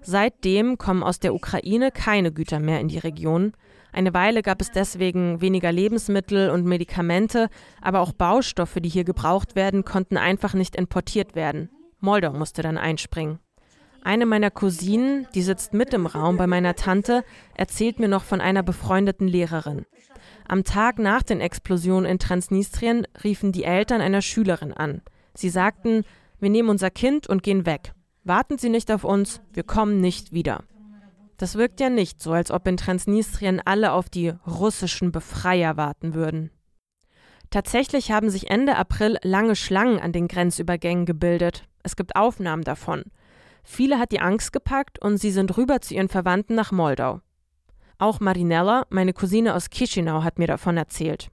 Seitdem 0.00 0.78
kommen 0.78 1.02
aus 1.02 1.18
der 1.18 1.34
Ukraine 1.34 1.90
keine 1.90 2.30
Güter 2.30 2.60
mehr 2.60 2.78
in 2.78 2.86
die 2.86 2.98
Region. 2.98 3.52
Eine 3.92 4.14
Weile 4.14 4.42
gab 4.42 4.60
es 4.60 4.70
deswegen 4.70 5.40
weniger 5.40 5.72
Lebensmittel 5.72 6.50
und 6.50 6.66
Medikamente, 6.66 7.48
aber 7.82 7.98
auch 7.98 8.12
Baustoffe, 8.12 8.78
die 8.78 8.88
hier 8.88 9.04
gebraucht 9.04 9.56
werden, 9.56 9.84
konnten 9.84 10.18
einfach 10.18 10.54
nicht 10.54 10.76
importiert 10.76 11.34
werden. 11.34 11.68
Moldau 12.04 12.32
musste 12.32 12.62
dann 12.62 12.78
einspringen. 12.78 13.38
Eine 14.02 14.26
meiner 14.26 14.50
Cousinen, 14.50 15.26
die 15.34 15.42
sitzt 15.42 15.72
mit 15.72 15.94
im 15.94 16.06
Raum 16.06 16.36
bei 16.36 16.46
meiner 16.46 16.74
Tante, 16.74 17.24
erzählt 17.56 17.98
mir 17.98 18.08
noch 18.08 18.22
von 18.22 18.40
einer 18.42 18.62
befreundeten 18.62 19.26
Lehrerin. 19.26 19.86
Am 20.46 20.62
Tag 20.62 20.98
nach 20.98 21.22
den 21.22 21.40
Explosionen 21.40 22.08
in 22.08 22.18
Transnistrien 22.18 23.06
riefen 23.24 23.50
die 23.50 23.64
Eltern 23.64 24.02
einer 24.02 24.20
Schülerin 24.20 24.74
an. 24.74 25.00
Sie 25.32 25.48
sagten, 25.48 26.04
wir 26.38 26.50
nehmen 26.50 26.68
unser 26.68 26.90
Kind 26.90 27.26
und 27.26 27.42
gehen 27.42 27.64
weg. 27.64 27.94
Warten 28.24 28.58
Sie 28.58 28.68
nicht 28.68 28.92
auf 28.92 29.04
uns, 29.04 29.40
wir 29.52 29.62
kommen 29.62 30.00
nicht 30.00 30.32
wieder. 30.32 30.64
Das 31.38 31.56
wirkt 31.56 31.80
ja 31.80 31.88
nicht 31.88 32.22
so, 32.22 32.32
als 32.32 32.50
ob 32.50 32.68
in 32.68 32.76
Transnistrien 32.76 33.60
alle 33.64 33.92
auf 33.92 34.08
die 34.08 34.34
russischen 34.46 35.12
Befreier 35.12 35.76
warten 35.76 36.14
würden. 36.14 36.50
Tatsächlich 37.50 38.12
haben 38.12 38.30
sich 38.30 38.50
Ende 38.50 38.76
April 38.76 39.18
lange 39.22 39.56
Schlangen 39.56 39.98
an 39.98 40.12
den 40.12 40.28
Grenzübergängen 40.28 41.06
gebildet. 41.06 41.64
Es 41.84 41.94
gibt 41.94 42.16
Aufnahmen 42.16 42.64
davon. 42.64 43.04
Viele 43.62 43.98
hat 43.98 44.10
die 44.10 44.20
Angst 44.20 44.52
gepackt 44.52 45.00
und 45.00 45.18
sie 45.18 45.30
sind 45.30 45.56
rüber 45.56 45.80
zu 45.80 45.94
ihren 45.94 46.08
Verwandten 46.08 46.54
nach 46.54 46.72
Moldau. 46.72 47.20
Auch 47.98 48.18
Marinella, 48.18 48.86
meine 48.90 49.12
Cousine 49.12 49.54
aus 49.54 49.70
Chisinau, 49.70 50.24
hat 50.24 50.38
mir 50.38 50.48
davon 50.48 50.76
erzählt. 50.76 51.30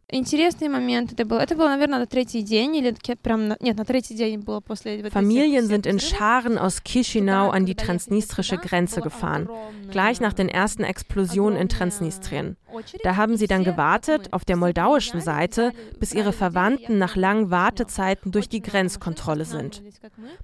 Familien 5.12 5.68
sind 5.68 5.86
in 5.88 6.00
Scharen 6.00 6.58
aus 6.60 6.84
Chisinau 6.84 7.50
an 7.50 7.66
die 7.66 7.76
transnistrische 7.76 8.58
Grenze 8.58 9.02
gefahren, 9.02 9.50
gleich 9.90 10.22
nach 10.22 10.34
den 10.34 10.50
ersten 10.50 10.84
Explosionen 10.84 11.60
in 11.60 11.68
Transnistrien. 11.68 12.58
Da 13.04 13.16
haben 13.16 13.38
sie 13.38 13.48
dann 13.48 13.64
gewartet 13.64 14.34
auf 14.34 14.46
der 14.46 14.58
moldauischen 14.58 15.22
Seite, 15.22 15.72
bis 16.00 16.14
ihre 16.14 16.34
Verwandten 16.34 16.98
nach 16.98 17.16
langen 17.16 17.52
Wartezeiten 17.52 18.32
durch 18.32 18.50
die 18.50 18.62
Grenzkontrolle 18.62 19.46
sind. 19.46 19.84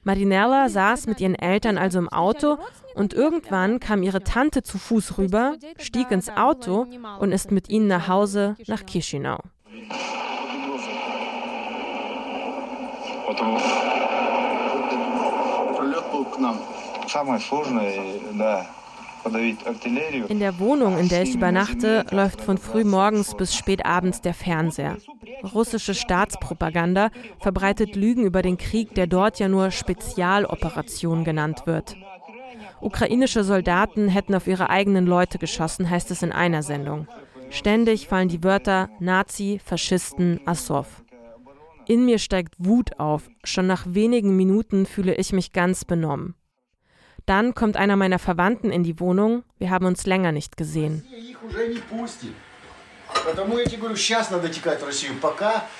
Marinella 0.03 0.69
saß 0.69 1.07
mit 1.07 1.21
ihren 1.21 1.35
Eltern 1.35 1.77
also 1.77 1.99
im 1.99 2.09
Auto 2.09 2.57
und 2.95 3.13
irgendwann 3.13 3.79
kam 3.79 4.03
ihre 4.03 4.23
Tante 4.23 4.63
zu 4.63 4.77
Fuß 4.77 5.17
rüber, 5.17 5.55
stieg 5.79 6.11
ins 6.11 6.29
Auto 6.29 6.87
und 7.19 7.31
ist 7.31 7.51
mit 7.51 7.69
ihnen 7.69 7.87
nach 7.87 8.07
Hause 8.07 8.55
nach 8.67 8.83
Chisinau. 8.85 9.39
In 20.27 20.39
der 20.39 20.59
Wohnung, 20.59 20.97
in 20.97 21.09
der 21.09 21.23
ich 21.23 21.35
übernachte, 21.35 22.05
läuft 22.11 22.41
von 22.41 22.57
früh 22.57 22.83
morgens 22.83 23.35
bis 23.35 23.55
spät 23.55 23.85
abends 23.85 24.21
der 24.21 24.33
Fernseher. 24.33 24.97
Russische 25.53 25.93
Staatspropaganda 25.93 27.09
verbreitet 27.39 27.95
Lügen 27.95 28.23
über 28.23 28.41
den 28.41 28.57
Krieg, 28.57 28.95
der 28.95 29.07
dort 29.07 29.39
ja 29.39 29.47
nur 29.47 29.71
Spezialoperation 29.71 31.23
genannt 31.23 31.63
wird. 31.65 31.95
Ukrainische 32.79 33.43
Soldaten 33.43 34.07
hätten 34.07 34.35
auf 34.35 34.47
ihre 34.47 34.69
eigenen 34.69 35.05
Leute 35.05 35.39
geschossen, 35.39 35.89
heißt 35.89 36.11
es 36.11 36.21
in 36.21 36.31
einer 36.31 36.63
Sendung. 36.63 37.07
Ständig 37.49 38.07
fallen 38.07 38.29
die 38.29 38.43
Wörter 38.43 38.89
Nazi, 38.99 39.59
Faschisten, 39.63 40.39
Assow. 40.45 40.85
In 41.87 42.05
mir 42.05 42.19
steigt 42.19 42.55
Wut 42.57 42.99
auf. 42.99 43.29
Schon 43.43 43.65
nach 43.65 43.85
wenigen 43.87 44.35
Minuten 44.35 44.85
fühle 44.85 45.15
ich 45.15 45.31
mich 45.31 45.53
ganz 45.53 45.85
benommen. 45.85 46.35
Dann 47.27 47.53
kommt 47.53 47.75
einer 47.75 47.97
meiner 47.97 48.19
Verwandten 48.19 48.71
in 48.71 48.83
die 48.83 48.99
Wohnung. 49.01 49.43
Wir 49.59 49.69
haben 49.69 49.85
uns 49.85 50.05
länger 50.05 50.31
nicht 50.31 50.55
gesehen. 50.55 51.05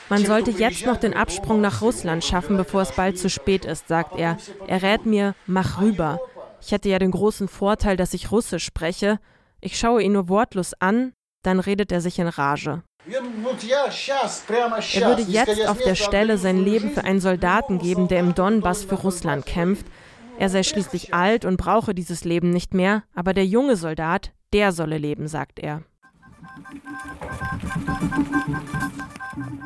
Man 0.09 0.25
sollte 0.25 0.51
jetzt 0.51 0.85
noch 0.85 0.97
den 0.97 1.13
Absprung 1.13 1.61
nach 1.61 1.81
Russland 1.81 2.25
schaffen, 2.25 2.57
bevor 2.57 2.81
es 2.81 2.91
bald 2.91 3.17
zu 3.17 3.29
spät 3.29 3.63
ist, 3.63 3.87
sagt 3.87 4.19
er. 4.19 4.37
Er 4.67 4.81
rät 4.81 5.05
mir, 5.05 5.35
mach 5.45 5.79
rüber. 5.79 6.19
Ich 6.61 6.73
hätte 6.73 6.89
ja 6.89 6.99
den 6.99 7.11
großen 7.11 7.47
Vorteil, 7.47 7.95
dass 7.95 8.13
ich 8.13 8.29
Russisch 8.29 8.65
spreche. 8.65 9.19
Ich 9.61 9.79
schaue 9.79 10.03
ihn 10.03 10.11
nur 10.11 10.27
wortlos 10.27 10.73
an, 10.79 11.13
dann 11.43 11.61
redet 11.61 11.93
er 11.93 12.01
sich 12.01 12.19
in 12.19 12.27
Rage. 12.27 12.83
Er 13.05 13.21
würde 15.07 15.21
jetzt 15.21 15.67
auf 15.67 15.77
der 15.77 15.95
Stelle 15.95 16.37
sein 16.37 16.57
Leben 16.57 16.91
für 16.91 17.05
einen 17.05 17.21
Soldaten 17.21 17.79
geben, 17.79 18.09
der 18.09 18.19
im 18.19 18.35
Donbass 18.35 18.83
für 18.83 18.95
Russland 18.95 19.45
kämpft. 19.45 19.85
Er 20.39 20.49
sei 20.49 20.63
schließlich 20.63 21.13
alt 21.13 21.45
und 21.45 21.57
brauche 21.57 21.93
dieses 21.93 22.23
Leben 22.23 22.51
nicht 22.51 22.73
mehr, 22.73 23.03
aber 23.15 23.33
der 23.33 23.45
junge 23.45 23.75
Soldat, 23.75 24.33
der 24.53 24.71
solle 24.71 24.97
leben, 24.97 25.27
sagt 25.27 25.59
er. 25.59 25.83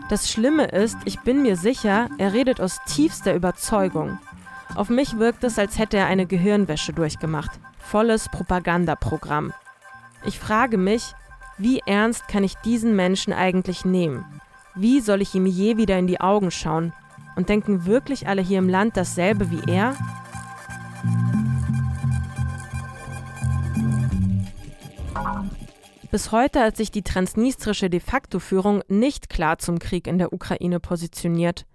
Das 0.09 0.29
Schlimme 0.29 0.65
ist, 0.65 0.97
ich 1.05 1.19
bin 1.21 1.41
mir 1.41 1.55
sicher, 1.55 2.09
er 2.17 2.33
redet 2.33 2.59
aus 2.59 2.79
tiefster 2.85 3.33
Überzeugung. 3.33 4.17
Auf 4.75 4.89
mich 4.89 5.17
wirkt 5.17 5.43
es, 5.43 5.59
als 5.59 5.77
hätte 5.77 5.97
er 5.97 6.07
eine 6.07 6.25
Gehirnwäsche 6.25 6.93
durchgemacht. 6.93 7.51
Volles 7.77 8.29
Propagandaprogramm. 8.29 9.53
Ich 10.25 10.39
frage 10.39 10.77
mich, 10.77 11.13
wie 11.57 11.79
ernst 11.85 12.27
kann 12.27 12.43
ich 12.43 12.55
diesen 12.55 12.95
Menschen 12.95 13.33
eigentlich 13.33 13.85
nehmen? 13.85 14.25
Wie 14.75 15.01
soll 15.01 15.21
ich 15.21 15.35
ihm 15.35 15.45
je 15.45 15.77
wieder 15.77 15.97
in 15.99 16.07
die 16.07 16.21
Augen 16.21 16.51
schauen? 16.51 16.93
Und 17.35 17.49
denken 17.49 17.85
wirklich 17.85 18.27
alle 18.27 18.41
hier 18.41 18.59
im 18.59 18.69
Land 18.69 18.97
dasselbe 18.97 19.51
wie 19.51 19.71
er? 19.71 19.95
Bis 26.11 26.33
heute 26.33 26.59
hat 26.59 26.75
sich 26.75 26.91
die 26.91 27.03
transnistrische 27.03 27.89
de 27.89 28.01
facto 28.01 28.39
Führung 28.39 28.83
nicht 28.89 29.29
klar 29.29 29.59
zum 29.59 29.79
Krieg 29.79 30.07
in 30.07 30.17
der 30.17 30.33
Ukraine 30.33 30.81
positioniert. 30.81 31.65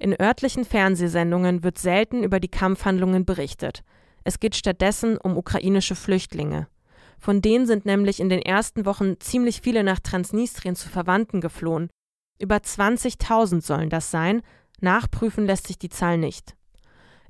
In 0.00 0.20
örtlichen 0.20 0.64
Fernsehsendungen 0.64 1.62
wird 1.62 1.78
selten 1.78 2.24
über 2.24 2.40
die 2.40 2.48
Kampfhandlungen 2.48 3.24
berichtet. 3.24 3.84
Es 4.24 4.40
geht 4.40 4.56
stattdessen 4.56 5.16
um 5.16 5.36
ukrainische 5.36 5.94
Flüchtlinge. 5.94 6.66
Von 7.20 7.40
denen 7.40 7.66
sind 7.66 7.86
nämlich 7.86 8.18
in 8.18 8.28
den 8.28 8.42
ersten 8.42 8.84
Wochen 8.84 9.20
ziemlich 9.20 9.60
viele 9.60 9.84
nach 9.84 10.00
Transnistrien 10.00 10.74
zu 10.74 10.88
Verwandten 10.88 11.40
geflohen. 11.40 11.88
Über 12.40 12.56
20.000 12.56 13.62
sollen 13.62 13.90
das 13.90 14.10
sein, 14.10 14.42
nachprüfen 14.80 15.46
lässt 15.46 15.68
sich 15.68 15.78
die 15.78 15.88
Zahl 15.88 16.18
nicht. 16.18 16.56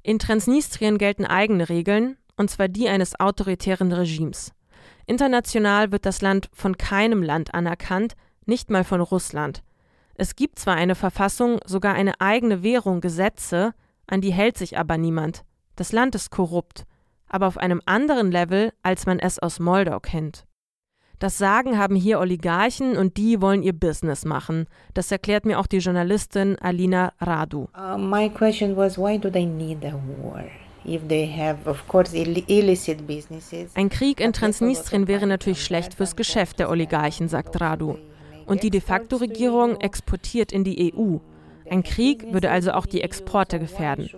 In 0.03 0.19
Transnistrien 0.19 0.97
gelten 0.97 1.27
eigene 1.27 1.69
Regeln, 1.69 2.17
und 2.39 2.51
zwar 2.51 2.69
die 2.69 2.89
eines 2.89 3.21
autoritären 3.21 3.93
Regimes. 3.93 4.55
International 5.07 5.93
wird 5.93 6.07
das 6.07 6.23
Land 6.23 6.49
von 6.53 6.79
keinem 6.79 7.23
Land 7.23 7.55
anerkannt, 7.55 8.15
nicht 8.47 8.71
mal 8.71 8.85
von 8.85 9.01
Russland. 9.01 9.63
Es 10.15 10.37
gibt 10.37 10.59
zwar 10.59 10.77
eine 10.77 10.95
Verfassung, 10.95 11.59
sogar 11.65 11.95
eine 11.95 12.21
eigene 12.21 12.63
Währung, 12.63 13.01
Gesetze, 13.01 13.75
an 14.07 14.21
die 14.21 14.33
hält 14.33 14.57
sich 14.57 14.79
aber 14.79 14.97
niemand. 14.97 15.45
Das 15.77 15.93
Land 15.93 16.15
ist 16.15 16.31
korrupt, 16.31 16.85
aber 17.29 17.47
auf 17.47 17.59
einem 17.59 17.81
anderen 17.85 18.31
Level, 18.31 18.73
als 18.83 19.07
man 19.07 19.19
es 19.19 19.39
aus 19.39 19.59
Moldau 19.59 20.01
kennt. 20.01 20.47
Das 21.19 21.39
Sagen 21.39 21.79
haben 21.79 21.97
hier 21.97 22.19
Oligarchen 22.19 22.97
und 22.97 23.17
die 23.17 23.41
wollen 23.41 23.63
ihr 23.63 23.73
Business 23.73 24.25
machen. 24.25 24.67
Das 24.95 25.11
erklärt 25.11 25.47
mir 25.47 25.59
auch 25.59 25.67
die 25.67 25.79
Journalistin 25.79 26.59
Alina 26.59 27.13
Radu. 27.21 27.69
Uh, 27.77 27.97
my 27.97 28.29
question 28.29 28.77
was, 28.77 28.99
why 28.99 29.19
do 29.19 29.31
they 29.31 29.47
need 29.47 29.85
a 29.85 29.93
war? 30.23 30.45
Ein 33.75 33.89
Krieg 33.89 34.21
in 34.21 34.33
Transnistrien 34.33 35.09
wäre 35.09 35.27
natürlich 35.27 35.65
schlecht 35.65 35.95
fürs 35.95 36.17
Geschäft 36.17 36.59
der 36.59 36.71
Oligarchen, 36.71 37.29
sagt 37.29 37.61
Radu. 37.61 37.97
Und 38.47 38.63
die 38.63 38.71
de 38.71 38.81
facto 38.81 39.17
Regierung 39.17 39.81
exportiert 39.81 40.53
in 40.53 40.65
die 40.65 40.93
EU. 40.95 41.17
Ein 41.71 41.83
Krieg 41.83 42.33
würde 42.33 42.51
also 42.51 42.73
auch 42.73 42.85
die 42.85 43.01
Exporte 43.01 43.59
gefährden. 43.59 44.11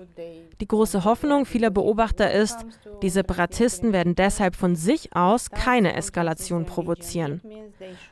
Die 0.61 0.66
große 0.66 1.05
Hoffnung 1.05 1.44
vieler 1.44 1.70
Beobachter 1.70 2.33
ist, 2.33 2.64
die 3.02 3.11
Separatisten 3.11 3.92
werden 3.92 4.14
deshalb 4.14 4.57
von 4.57 4.74
sich 4.74 5.14
aus 5.14 5.50
keine 5.50 5.94
Eskalation 5.94 6.64
provozieren. 6.64 7.42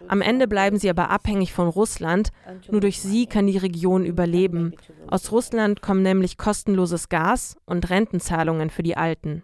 Am 0.09 0.21
Ende 0.21 0.49
bleiben 0.49 0.79
sie 0.79 0.91
aber 0.91 1.11
abhängig 1.11 1.53
von 1.53 1.69
Russland, 1.69 2.31
nur 2.71 2.81
durch 2.81 3.01
sie 3.01 3.27
kann 3.27 3.47
die 3.47 3.59
Region 3.59 4.05
überleben. 4.05 4.75
Aus 5.07 5.33
Russland 5.33 5.83
kommen 5.83 6.03
nämlich 6.03 6.39
kostenloses 6.39 7.09
Gas 7.09 7.57
und 7.67 7.91
Rentenzahlungen 7.91 8.71
für 8.71 8.83
die 8.83 8.97
Alten. 8.97 9.43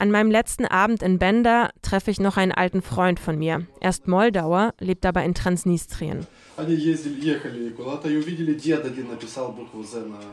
An 0.00 0.12
meinem 0.12 0.30
letzten 0.30 0.64
Abend 0.64 1.02
in 1.02 1.18
Bender 1.18 1.70
treffe 1.82 2.12
ich 2.12 2.20
noch 2.20 2.36
einen 2.36 2.52
alten 2.52 2.82
Freund 2.82 3.18
von 3.18 3.36
mir. 3.36 3.66
Er 3.80 3.90
ist 3.90 4.06
Moldauer, 4.06 4.72
lebt 4.78 5.04
aber 5.04 5.24
in 5.24 5.34
Transnistrien. 5.34 6.24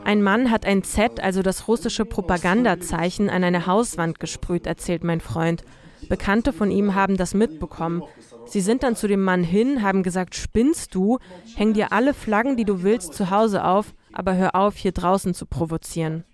Ein 0.04 0.22
Mann 0.22 0.50
hat 0.52 0.66
ein 0.66 0.84
Z, 0.84 1.20
also 1.20 1.42
das 1.42 1.66
russische 1.66 2.04
Propagandazeichen, 2.04 3.28
an 3.28 3.42
eine 3.42 3.66
Hauswand 3.66 4.20
gesprüht, 4.20 4.66
erzählt 4.66 5.02
mein 5.02 5.20
Freund. 5.20 5.64
Bekannte 6.08 6.52
von 6.52 6.70
ihm 6.70 6.94
haben 6.94 7.16
das 7.16 7.34
mitbekommen. 7.34 8.04
Sie 8.46 8.60
sind 8.60 8.82
dann 8.82 8.96
zu 8.96 9.08
dem 9.08 9.22
Mann 9.22 9.42
hin, 9.42 9.82
haben 9.82 10.02
gesagt, 10.02 10.34
spinnst 10.34 10.94
du? 10.94 11.18
Häng 11.56 11.72
dir 11.72 11.92
alle 11.92 12.14
Flaggen, 12.14 12.56
die 12.56 12.64
du 12.64 12.82
willst, 12.82 13.14
zu 13.14 13.30
Hause 13.30 13.64
auf, 13.64 13.94
aber 14.12 14.36
hör 14.36 14.54
auf, 14.54 14.76
hier 14.76 14.92
draußen 14.92 15.34
zu 15.34 15.46
provozieren. 15.46 16.24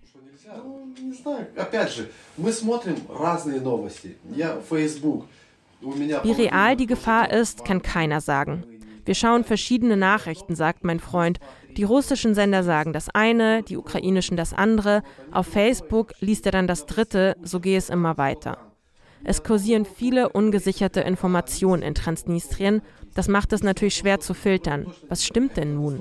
Wie 6.23 6.33
real 6.33 6.77
die 6.77 6.87
Gefahr 6.87 7.33
ist, 7.33 7.65
kann 7.65 7.83
keiner 7.83 8.21
sagen. 8.21 8.65
Wir 9.05 9.15
schauen 9.17 9.43
verschiedene 9.43 9.97
Nachrichten, 9.97 10.55
sagt 10.55 10.85
mein 10.85 11.01
Freund. 11.01 11.41
Die 11.77 11.83
russischen 11.83 12.35
Sender 12.35 12.63
sagen 12.63 12.93
das 12.93 13.09
eine, 13.09 13.63
die 13.63 13.77
ukrainischen 13.77 14.37
das 14.37 14.53
andere. 14.53 15.03
Auf 15.33 15.47
Facebook 15.47 16.13
liest 16.21 16.47
er 16.47 16.53
dann 16.53 16.67
das 16.69 16.87
dritte, 16.87 17.37
so 17.43 17.59
gehe 17.59 17.79
es 17.79 17.91
immer 17.91 18.17
weiter. 18.19 18.72
Es 19.25 19.45
kursieren 19.45 19.85
viele 19.85 20.31
ungesicherte 20.31 21.01
Informationen 21.01 21.83
in 21.83 21.95
Transnistrien. 21.95 22.83
Das 23.15 23.29
macht 23.29 23.53
es 23.53 23.63
natürlich 23.63 23.95
schwer 23.95 24.19
zu 24.19 24.35
filtern. 24.35 24.87
Was 25.09 25.25
stimmt 25.25 25.57
denn 25.57 25.75
nun? 25.75 26.01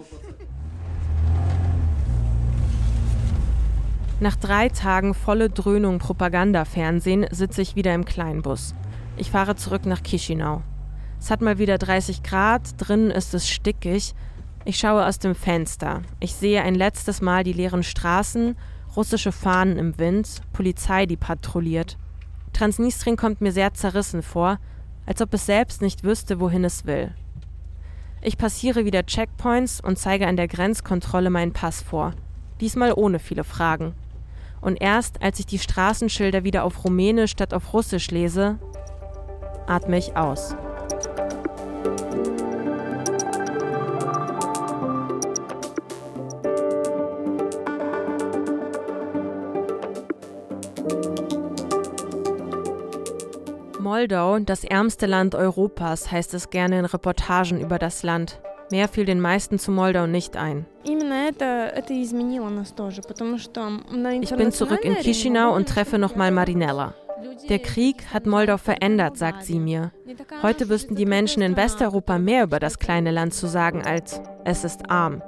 Nach 4.19 4.35
drei 4.35 4.69
Tagen 4.69 5.13
volle 5.13 5.49
Dröhnung 5.49 5.99
Propagandafernsehen 5.99 7.27
sitze 7.31 7.61
ich 7.61 7.75
wieder 7.75 7.93
im 7.93 8.05
Kleinbus. 8.05 8.73
Ich 9.17 9.31
fahre 9.31 9.55
zurück 9.55 9.85
nach 9.85 10.01
Chisinau. 10.01 10.63
Es 11.19 11.29
hat 11.29 11.41
mal 11.41 11.59
wieder 11.59 11.77
30 11.77 12.23
Grad, 12.23 12.61
drinnen 12.77 13.11
ist 13.11 13.33
es 13.35 13.47
stickig. 13.47 14.15
Ich 14.65 14.77
schaue 14.77 15.05
aus 15.05 15.19
dem 15.19 15.35
Fenster. 15.35 16.01
Ich 16.19 16.33
sehe 16.33 16.63
ein 16.63 16.75
letztes 16.75 17.21
Mal 17.21 17.43
die 17.43 17.53
leeren 17.53 17.83
Straßen, 17.83 18.55
russische 18.95 19.31
Fahnen 19.31 19.77
im 19.77 19.97
Wind, 19.99 20.41
Polizei, 20.53 21.05
die 21.05 21.17
patrouilliert. 21.17 21.97
Transnistrien 22.53 23.17
kommt 23.17 23.41
mir 23.41 23.51
sehr 23.51 23.73
zerrissen 23.73 24.21
vor, 24.21 24.59
als 25.05 25.21
ob 25.21 25.33
es 25.33 25.45
selbst 25.45 25.81
nicht 25.81 26.03
wüsste, 26.03 26.39
wohin 26.39 26.63
es 26.63 26.85
will. 26.85 27.13
Ich 28.21 28.37
passiere 28.37 28.85
wieder 28.85 29.05
Checkpoints 29.05 29.81
und 29.81 29.97
zeige 29.97 30.27
an 30.27 30.37
der 30.37 30.47
Grenzkontrolle 30.47 31.29
meinen 31.29 31.53
Pass 31.53 31.81
vor. 31.81 32.13
Diesmal 32.59 32.93
ohne 32.95 33.17
viele 33.17 33.43
Fragen. 33.43 33.93
Und 34.61 34.79
erst 34.79 35.23
als 35.23 35.39
ich 35.39 35.47
die 35.47 35.57
Straßenschilder 35.57 36.43
wieder 36.43 36.63
auf 36.63 36.85
Rumänisch 36.85 37.31
statt 37.31 37.53
auf 37.53 37.73
Russisch 37.73 38.11
lese, 38.11 38.59
atme 39.65 39.97
ich 39.97 40.15
aus. 40.15 40.55
Moldau, 54.01 54.39
das 54.39 54.63
ärmste 54.63 55.05
Land 55.05 55.35
Europas, 55.35 56.11
heißt 56.11 56.33
es 56.33 56.49
gerne 56.49 56.79
in 56.79 56.85
Reportagen 56.85 57.61
über 57.61 57.77
das 57.77 58.01
Land. 58.01 58.41
Mehr 58.71 58.87
fiel 58.87 59.05
den 59.05 59.21
meisten 59.21 59.59
zu 59.59 59.71
Moldau 59.71 60.07
nicht 60.07 60.37
ein. 60.37 60.65
Ich 64.21 64.35
bin 64.35 64.51
zurück 64.51 64.83
in 64.83 64.95
Chisinau 64.95 65.53
und 65.53 65.69
treffe 65.69 65.99
nochmal 65.99 66.31
Marinella. 66.31 66.95
Der 67.47 67.59
Krieg 67.59 68.07
hat 68.11 68.25
Moldau 68.25 68.57
verändert, 68.57 69.17
sagt 69.17 69.43
sie 69.43 69.59
mir. 69.59 69.91
Heute 70.41 70.67
wüssten 70.69 70.95
die 70.95 71.05
Menschen 71.05 71.43
in 71.43 71.55
Westeuropa 71.55 72.17
mehr 72.17 72.45
über 72.45 72.59
das 72.59 72.79
kleine 72.79 73.11
Land 73.11 73.35
zu 73.35 73.45
sagen 73.45 73.83
als 73.83 74.19
es 74.45 74.63
ist 74.63 74.89
arm. 74.89 75.21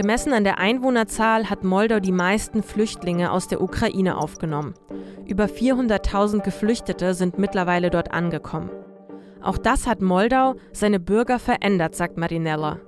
Gemessen 0.00 0.32
an 0.32 0.44
der 0.44 0.58
Einwohnerzahl 0.58 1.50
hat 1.50 1.62
Moldau 1.62 2.00
die 2.00 2.12
meisten 2.12 2.62
Flüchtlinge 2.62 3.32
aus 3.32 3.48
der 3.48 3.60
Ukraine 3.60 4.16
aufgenommen. 4.16 4.74
Über 5.26 5.44
400.000 5.44 6.40
Geflüchtete 6.42 7.12
sind 7.12 7.38
mittlerweile 7.38 7.90
dort 7.90 8.10
angekommen. 8.12 8.70
Auch 9.42 9.58
das 9.58 9.86
hat 9.86 10.00
Moldau 10.00 10.54
seine 10.72 11.00
Bürger 11.00 11.38
verändert, 11.38 11.94
sagt 11.94 12.16
Marinella. 12.16 12.78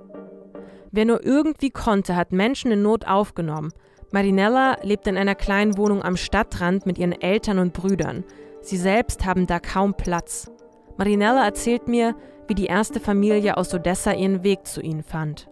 Wer 0.91 1.05
nur 1.05 1.23
irgendwie 1.23 1.69
konnte, 1.69 2.15
hat 2.15 2.31
Menschen 2.31 2.71
in 2.71 2.81
Not 2.81 3.07
aufgenommen. 3.07 3.71
Marinella 4.11 4.77
lebt 4.83 5.07
in 5.07 5.17
einer 5.17 5.35
kleinen 5.35 5.77
Wohnung 5.77 6.03
am 6.03 6.17
Stadtrand 6.17 6.85
mit 6.85 6.97
ihren 6.97 7.13
Eltern 7.13 7.59
und 7.59 7.73
Brüdern. 7.73 8.23
Sie 8.61 8.77
selbst 8.77 9.25
haben 9.25 9.47
da 9.47 9.59
kaum 9.59 9.95
Platz. 9.95 10.51
Marinella 10.97 11.45
erzählt 11.45 11.87
mir, 11.87 12.15
wie 12.47 12.55
die 12.55 12.65
erste 12.65 12.99
Familie 12.99 13.57
aus 13.57 13.73
Odessa 13.73 14.13
ihren 14.13 14.43
Weg 14.43 14.67
zu 14.67 14.81
ihnen 14.81 15.03
fand. 15.03 15.47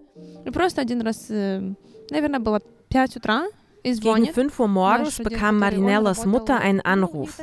Просто 0.53 0.81
один 0.81 1.03
раз, 1.03 1.29
наверное, 1.29 2.41
было 2.41 2.61
5 2.91 3.17
утра, 3.17 3.45
gegen 3.83 4.27
5 4.27 4.59
Uhr 4.59 4.69
morgens 4.69 5.19
bekam 5.19 5.59
Marinellas 5.59 6.27
Mutter 6.27 6.59
einen 6.59 6.81
Anruf. 6.81 7.41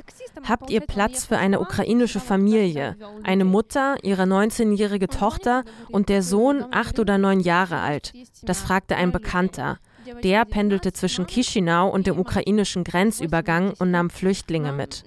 Habt 0.48 0.70
ihr 0.70 0.82
Platz 0.82 1.26
für 1.26 1.38
eine 1.38 1.62
ukrainische 1.62 2.20
Familie? 2.20 2.98
Eine 3.24 3.46
Mutter, 3.46 3.96
ihre 4.04 4.24
19-jährige 4.24 5.08
Tochter 5.08 5.64
und 5.90 6.10
der 6.10 6.22
Sohn, 6.22 6.66
acht 6.72 7.00
oder 7.00 7.18
neun 7.18 7.40
Jahre 7.40 7.80
alt. 7.80 8.14
Das 8.42 8.60
fragte 8.62 8.98
ein 8.98 9.12
Bekannter. 9.14 9.80
Der 10.23 10.45
pendelte 10.45 10.93
zwischen 10.93 11.27
Chisinau 11.27 11.89
und 11.89 12.07
dem 12.07 12.19
ukrainischen 12.19 12.85
Grenzübergang 12.85 13.75
und 13.79 13.91
nahm 13.91 14.11
Flüchtlinge 14.11 14.73
mit. 14.73 15.05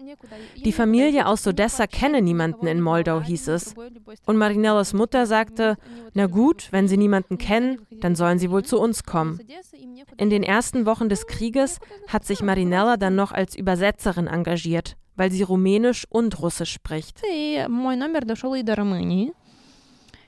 Die 0.63 0.71
Familie 0.71 1.27
aus 1.27 1.45
Odessa 1.47 1.87
kenne 1.87 2.21
niemanden 2.21 2.67
in 2.67 2.81
Moldau, 2.81 3.21
hieß 3.21 3.47
es. 3.49 3.73
Und 4.25 4.37
Marinellas 4.37 4.93
Mutter 4.93 5.25
sagte, 5.25 5.77
na 6.13 6.27
gut, 6.27 6.67
wenn 6.71 6.87
sie 6.87 6.97
niemanden 6.97 7.37
kennen, 7.37 7.85
dann 8.01 8.15
sollen 8.15 8.39
sie 8.39 8.51
wohl 8.51 8.63
zu 8.63 8.79
uns 8.79 9.03
kommen. 9.03 9.39
In 10.17 10.29
den 10.29 10.43
ersten 10.43 10.85
Wochen 10.85 11.09
des 11.09 11.27
Krieges 11.27 11.79
hat 12.07 12.25
sich 12.25 12.41
Marinella 12.41 12.97
dann 12.97 13.15
noch 13.15 13.31
als 13.31 13.55
Übersetzerin 13.55 14.27
engagiert, 14.27 14.97
weil 15.15 15.31
sie 15.31 15.43
Rumänisch 15.43 16.05
und 16.09 16.41
Russisch 16.41 16.73
spricht. 16.73 17.21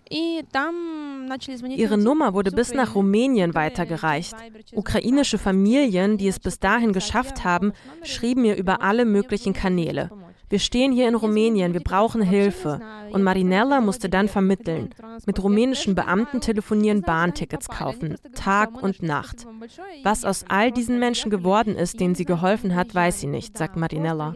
Ihre 0.09 1.97
Nummer 1.97 2.33
wurde 2.33 2.51
bis 2.51 2.73
nach 2.73 2.95
Rumänien 2.95 3.53
weitergereicht. 3.53 4.35
Ukrainische 4.73 5.37
Familien, 5.37 6.17
die 6.17 6.27
es 6.27 6.39
bis 6.39 6.59
dahin 6.59 6.93
geschafft 6.93 7.43
haben, 7.43 7.73
schrieben 8.03 8.41
mir 8.43 8.55
über 8.55 8.81
alle 8.81 9.05
möglichen 9.05 9.53
Kanäle. 9.53 10.11
Wir 10.49 10.59
stehen 10.59 10.91
hier 10.91 11.07
in 11.07 11.15
Rumänien, 11.15 11.73
wir 11.73 11.81
brauchen 11.81 12.21
Hilfe. 12.21 12.79
Und 13.11 13.23
Marinella 13.23 13.81
musste 13.81 14.09
dann 14.09 14.27
vermitteln. 14.27 14.89
Mit 15.25 15.41
rumänischen 15.41 15.95
Beamten 15.95 16.41
telefonieren, 16.41 17.01
Bahntickets 17.01 17.69
kaufen, 17.69 18.17
Tag 18.35 18.81
und 18.81 19.01
Nacht. 19.01 19.47
Was 20.03 20.25
aus 20.25 20.45
all 20.47 20.71
diesen 20.71 20.99
Menschen 20.99 21.31
geworden 21.31 21.75
ist, 21.75 21.99
denen 21.99 22.15
sie 22.15 22.25
geholfen 22.25 22.75
hat, 22.75 22.93
weiß 22.93 23.19
sie 23.19 23.27
nicht, 23.27 23.57
sagt 23.57 23.77
Marinella. 23.77 24.33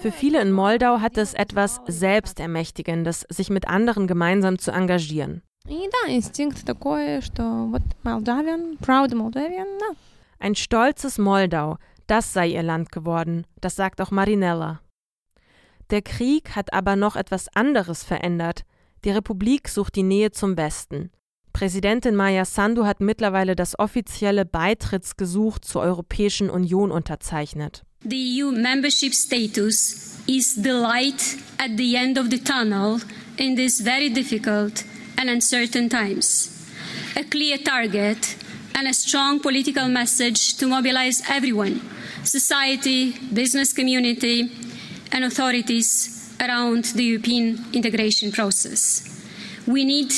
Für 0.00 0.12
viele 0.12 0.40
in 0.40 0.52
Moldau 0.52 1.00
hat 1.00 1.16
es 1.18 1.34
etwas 1.34 1.80
Selbstermächtigendes, 1.86 3.26
sich 3.28 3.50
mit 3.50 3.68
anderen 3.68 4.06
gemeinsam 4.06 4.58
zu 4.58 4.70
engagieren. 4.70 5.42
Ein 10.38 10.54
stolzes 10.56 11.18
Moldau, 11.18 11.76
Das 12.06 12.32
sei 12.32 12.48
ihr 12.48 12.62
Land 12.62 12.92
geworden, 12.92 13.46
das 13.60 13.76
sagt 13.76 14.00
auch 14.00 14.10
Marinella. 14.10 14.80
Der 15.90 16.02
Krieg 16.02 16.56
hat 16.56 16.72
aber 16.72 16.96
noch 16.96 17.16
etwas 17.16 17.48
anderes 17.54 18.02
verändert. 18.02 18.64
Die 19.04 19.10
Republik 19.10 19.68
sucht 19.68 19.96
die 19.96 20.02
Nähe 20.02 20.30
zum 20.30 20.56
Westen. 20.56 21.10
Präsidentin 21.52 22.16
Maya 22.16 22.44
Sandu 22.44 22.86
hat 22.86 23.00
mittlerweile 23.00 23.54
das 23.54 23.78
offizielle 23.78 24.44
Beitrittsgesuch 24.44 25.58
zur 25.58 25.82
Europäischen 25.82 26.48
Union 26.48 26.90
unterzeichnet. 26.90 27.84
The 28.04 28.42
EU 28.42 28.50
membership 28.50 29.14
status 29.14 30.18
is 30.26 30.54
the 30.54 30.70
light 30.70 31.36
at 31.58 31.76
the 31.76 31.94
end 31.94 32.18
of 32.18 32.28
the 32.30 32.38
tunnel 32.38 33.00
in 33.36 33.54
these 33.54 33.82
very 33.82 34.10
difficult 34.10 34.84
and 35.16 35.30
uncertain 35.30 35.88
times. 35.88 36.50
A 37.16 37.22
clear 37.22 37.62
target 37.62 38.36
and 38.78 38.88
a 38.88 38.92
strong 38.92 39.40
political 39.40 39.88
message 39.88 40.56
to 40.56 40.66
mobilize 40.66 41.22
everyone 41.30 41.80
society, 42.24 43.14
business 43.32 43.72
community, 43.72 44.50
and 45.12 45.24
authorities 45.24 46.32
around 46.40 46.84
the 46.96 47.04
European 47.04 47.64
integration 47.72 48.32
process. 48.32 49.04
We 49.66 49.84
need 49.84 50.12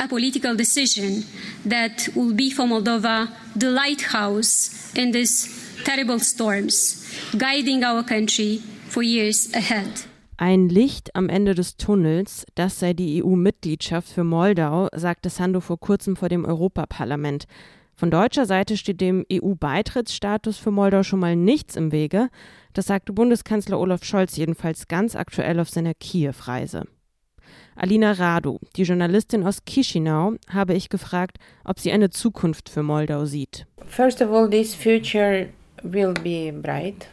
a 0.00 0.08
political 0.08 0.54
decision 0.56 1.24
that 1.64 2.08
will 2.14 2.34
be 2.34 2.50
for 2.50 2.66
Moldova 2.66 3.28
the 3.56 3.70
lighthouse 3.70 4.92
in 4.94 5.12
these 5.12 5.48
terrible 5.84 6.18
storms, 6.18 7.04
guiding 7.36 7.84
our 7.84 8.02
country 8.02 8.60
for 8.88 9.02
years 9.02 9.52
ahead. 9.54 10.06
Ein 10.38 10.68
Licht 10.68 11.14
am 11.14 11.28
Ende 11.28 11.54
des 11.54 11.76
Tunnels, 11.76 12.44
das 12.56 12.80
sei 12.80 12.94
die 12.94 13.22
EU-Mitgliedschaft 13.22 14.08
für 14.08 14.24
Moldau, 14.24 14.88
sagte 14.92 15.30
Sando 15.30 15.60
vor 15.60 15.78
kurzem 15.78 16.16
vor 16.16 16.28
dem 16.28 16.44
Europaparlament. 16.44 17.46
Von 17.94 18.10
deutscher 18.10 18.46
Seite 18.46 18.76
steht 18.76 19.00
dem 19.00 19.24
EU-Beitrittsstatus 19.32 20.58
für 20.58 20.70
Moldau 20.70 21.02
schon 21.02 21.20
mal 21.20 21.36
nichts 21.36 21.76
im 21.76 21.92
Wege. 21.92 22.28
Das 22.72 22.86
sagte 22.86 23.12
Bundeskanzler 23.12 23.78
Olaf 23.78 24.04
Scholz 24.04 24.36
jedenfalls 24.36 24.88
ganz 24.88 25.14
aktuell 25.14 25.60
auf 25.60 25.70
seiner 25.70 25.94
Kiew-Reise. 25.94 26.84
Alina 27.76 28.12
Radu, 28.12 28.58
die 28.76 28.82
Journalistin 28.82 29.44
aus 29.44 29.62
Chisinau, 29.66 30.34
habe 30.48 30.74
ich 30.74 30.88
gefragt, 30.88 31.38
ob 31.64 31.80
sie 31.80 31.92
eine 31.92 32.10
Zukunft 32.10 32.68
für 32.68 32.82
Moldau 32.82 33.24
sieht. 33.24 33.66
First 33.86 34.20
of 34.22 34.30
all, 34.30 34.48
this 34.48 34.74
future 34.74 35.48
will 35.82 36.12
be 36.12 36.52
bright, 36.52 37.08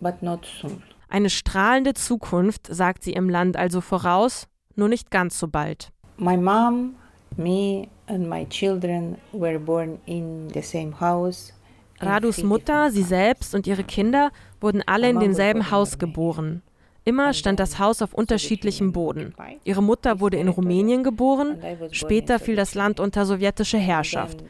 but 0.00 0.22
not 0.22 0.46
soon. 0.60 0.82
Eine 1.08 1.30
strahlende 1.30 1.94
Zukunft, 1.94 2.66
sagt 2.66 3.02
sie 3.02 3.12
im 3.12 3.28
Land 3.30 3.56
also 3.56 3.80
voraus, 3.80 4.46
nur 4.76 4.88
nicht 4.88 5.10
ganz 5.10 5.38
so 5.38 5.48
bald. 5.48 5.90
My 6.18 6.36
mom, 6.36 6.96
me 7.36 7.88
and 8.06 8.28
my 8.28 8.46
children 8.48 9.18
were 9.32 9.58
born 9.58 9.98
in 10.06 10.48
the 10.52 10.62
same 10.62 10.92
house. 11.00 11.52
Radus 12.00 12.42
Mutter, 12.42 12.90
sie 12.90 13.02
selbst 13.02 13.54
und 13.54 13.66
ihre 13.66 13.84
Kinder 13.84 14.30
wurden 14.60 14.82
alle 14.86 15.10
in 15.10 15.18
demselben 15.18 15.70
Haus 15.70 15.98
geboren. 15.98 16.62
Immer 17.04 17.32
stand 17.32 17.58
das 17.58 17.78
Haus 17.78 18.02
auf 18.02 18.12
unterschiedlichem 18.12 18.92
Boden. 18.92 19.34
Ihre 19.64 19.82
Mutter 19.82 20.20
wurde 20.20 20.36
in 20.36 20.48
Rumänien 20.48 21.02
geboren, 21.02 21.58
später 21.90 22.38
fiel 22.38 22.54
das 22.54 22.74
Land 22.74 23.00
unter 23.00 23.24
sowjetische 23.24 23.78
Herrschaft. 23.78 24.44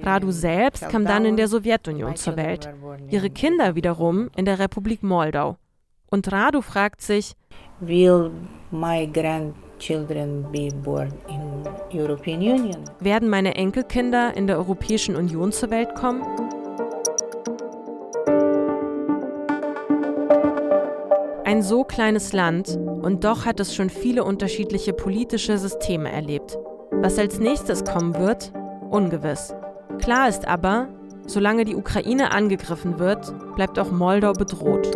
Radu 0.00 0.30
selbst 0.30 0.88
kam 0.88 1.04
dann 1.04 1.26
in 1.26 1.36
der 1.36 1.48
Sowjetunion 1.48 2.16
zur 2.16 2.36
Welt, 2.36 2.68
ihre 3.10 3.28
Kinder 3.28 3.74
wiederum 3.74 4.30
in 4.36 4.46
der 4.46 4.58
Republik 4.58 5.02
Moldau. 5.02 5.58
Und 6.10 6.32
Radu 6.32 6.62
fragt 6.62 7.02
sich, 7.02 7.34
Will 7.80 8.30
my 8.70 9.06
grandchildren 9.06 10.50
be 10.50 10.68
born 10.82 11.12
in? 11.28 11.62
Werden 13.00 13.28
meine 13.28 13.54
Enkelkinder 13.54 14.36
in 14.36 14.46
der 14.46 14.58
Europäischen 14.58 15.16
Union 15.16 15.52
zur 15.52 15.70
Welt 15.70 15.94
kommen? 15.94 16.22
Ein 21.44 21.62
so 21.62 21.84
kleines 21.84 22.32
Land 22.32 22.78
und 23.02 23.24
doch 23.24 23.46
hat 23.46 23.58
es 23.58 23.74
schon 23.74 23.88
viele 23.88 24.24
unterschiedliche 24.24 24.92
politische 24.92 25.56
Systeme 25.56 26.12
erlebt. 26.12 26.58
Was 26.90 27.18
als 27.18 27.38
nächstes 27.38 27.84
kommen 27.84 28.18
wird, 28.18 28.52
ungewiss. 28.90 29.54
Klar 29.98 30.28
ist 30.28 30.46
aber, 30.46 30.88
solange 31.26 31.64
die 31.64 31.74
Ukraine 31.74 32.32
angegriffen 32.32 32.98
wird, 32.98 33.32
bleibt 33.54 33.78
auch 33.78 33.90
Moldau 33.90 34.34
bedroht. 34.34 34.90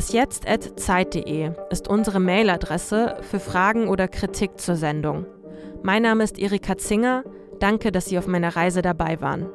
Was 0.00 0.12
jetzt 0.12 0.46
zeit.de 0.76 1.50
ist 1.68 1.86
unsere 1.86 2.20
Mailadresse 2.20 3.18
für 3.20 3.38
Fragen 3.38 3.86
oder 3.86 4.08
Kritik 4.08 4.58
zur 4.58 4.76
Sendung. 4.76 5.26
Mein 5.82 6.00
Name 6.00 6.24
ist 6.24 6.38
Erika 6.38 6.78
Zinger. 6.78 7.22
Danke, 7.58 7.92
dass 7.92 8.06
Sie 8.06 8.16
auf 8.16 8.26
meiner 8.26 8.56
Reise 8.56 8.80
dabei 8.80 9.20
waren. 9.20 9.50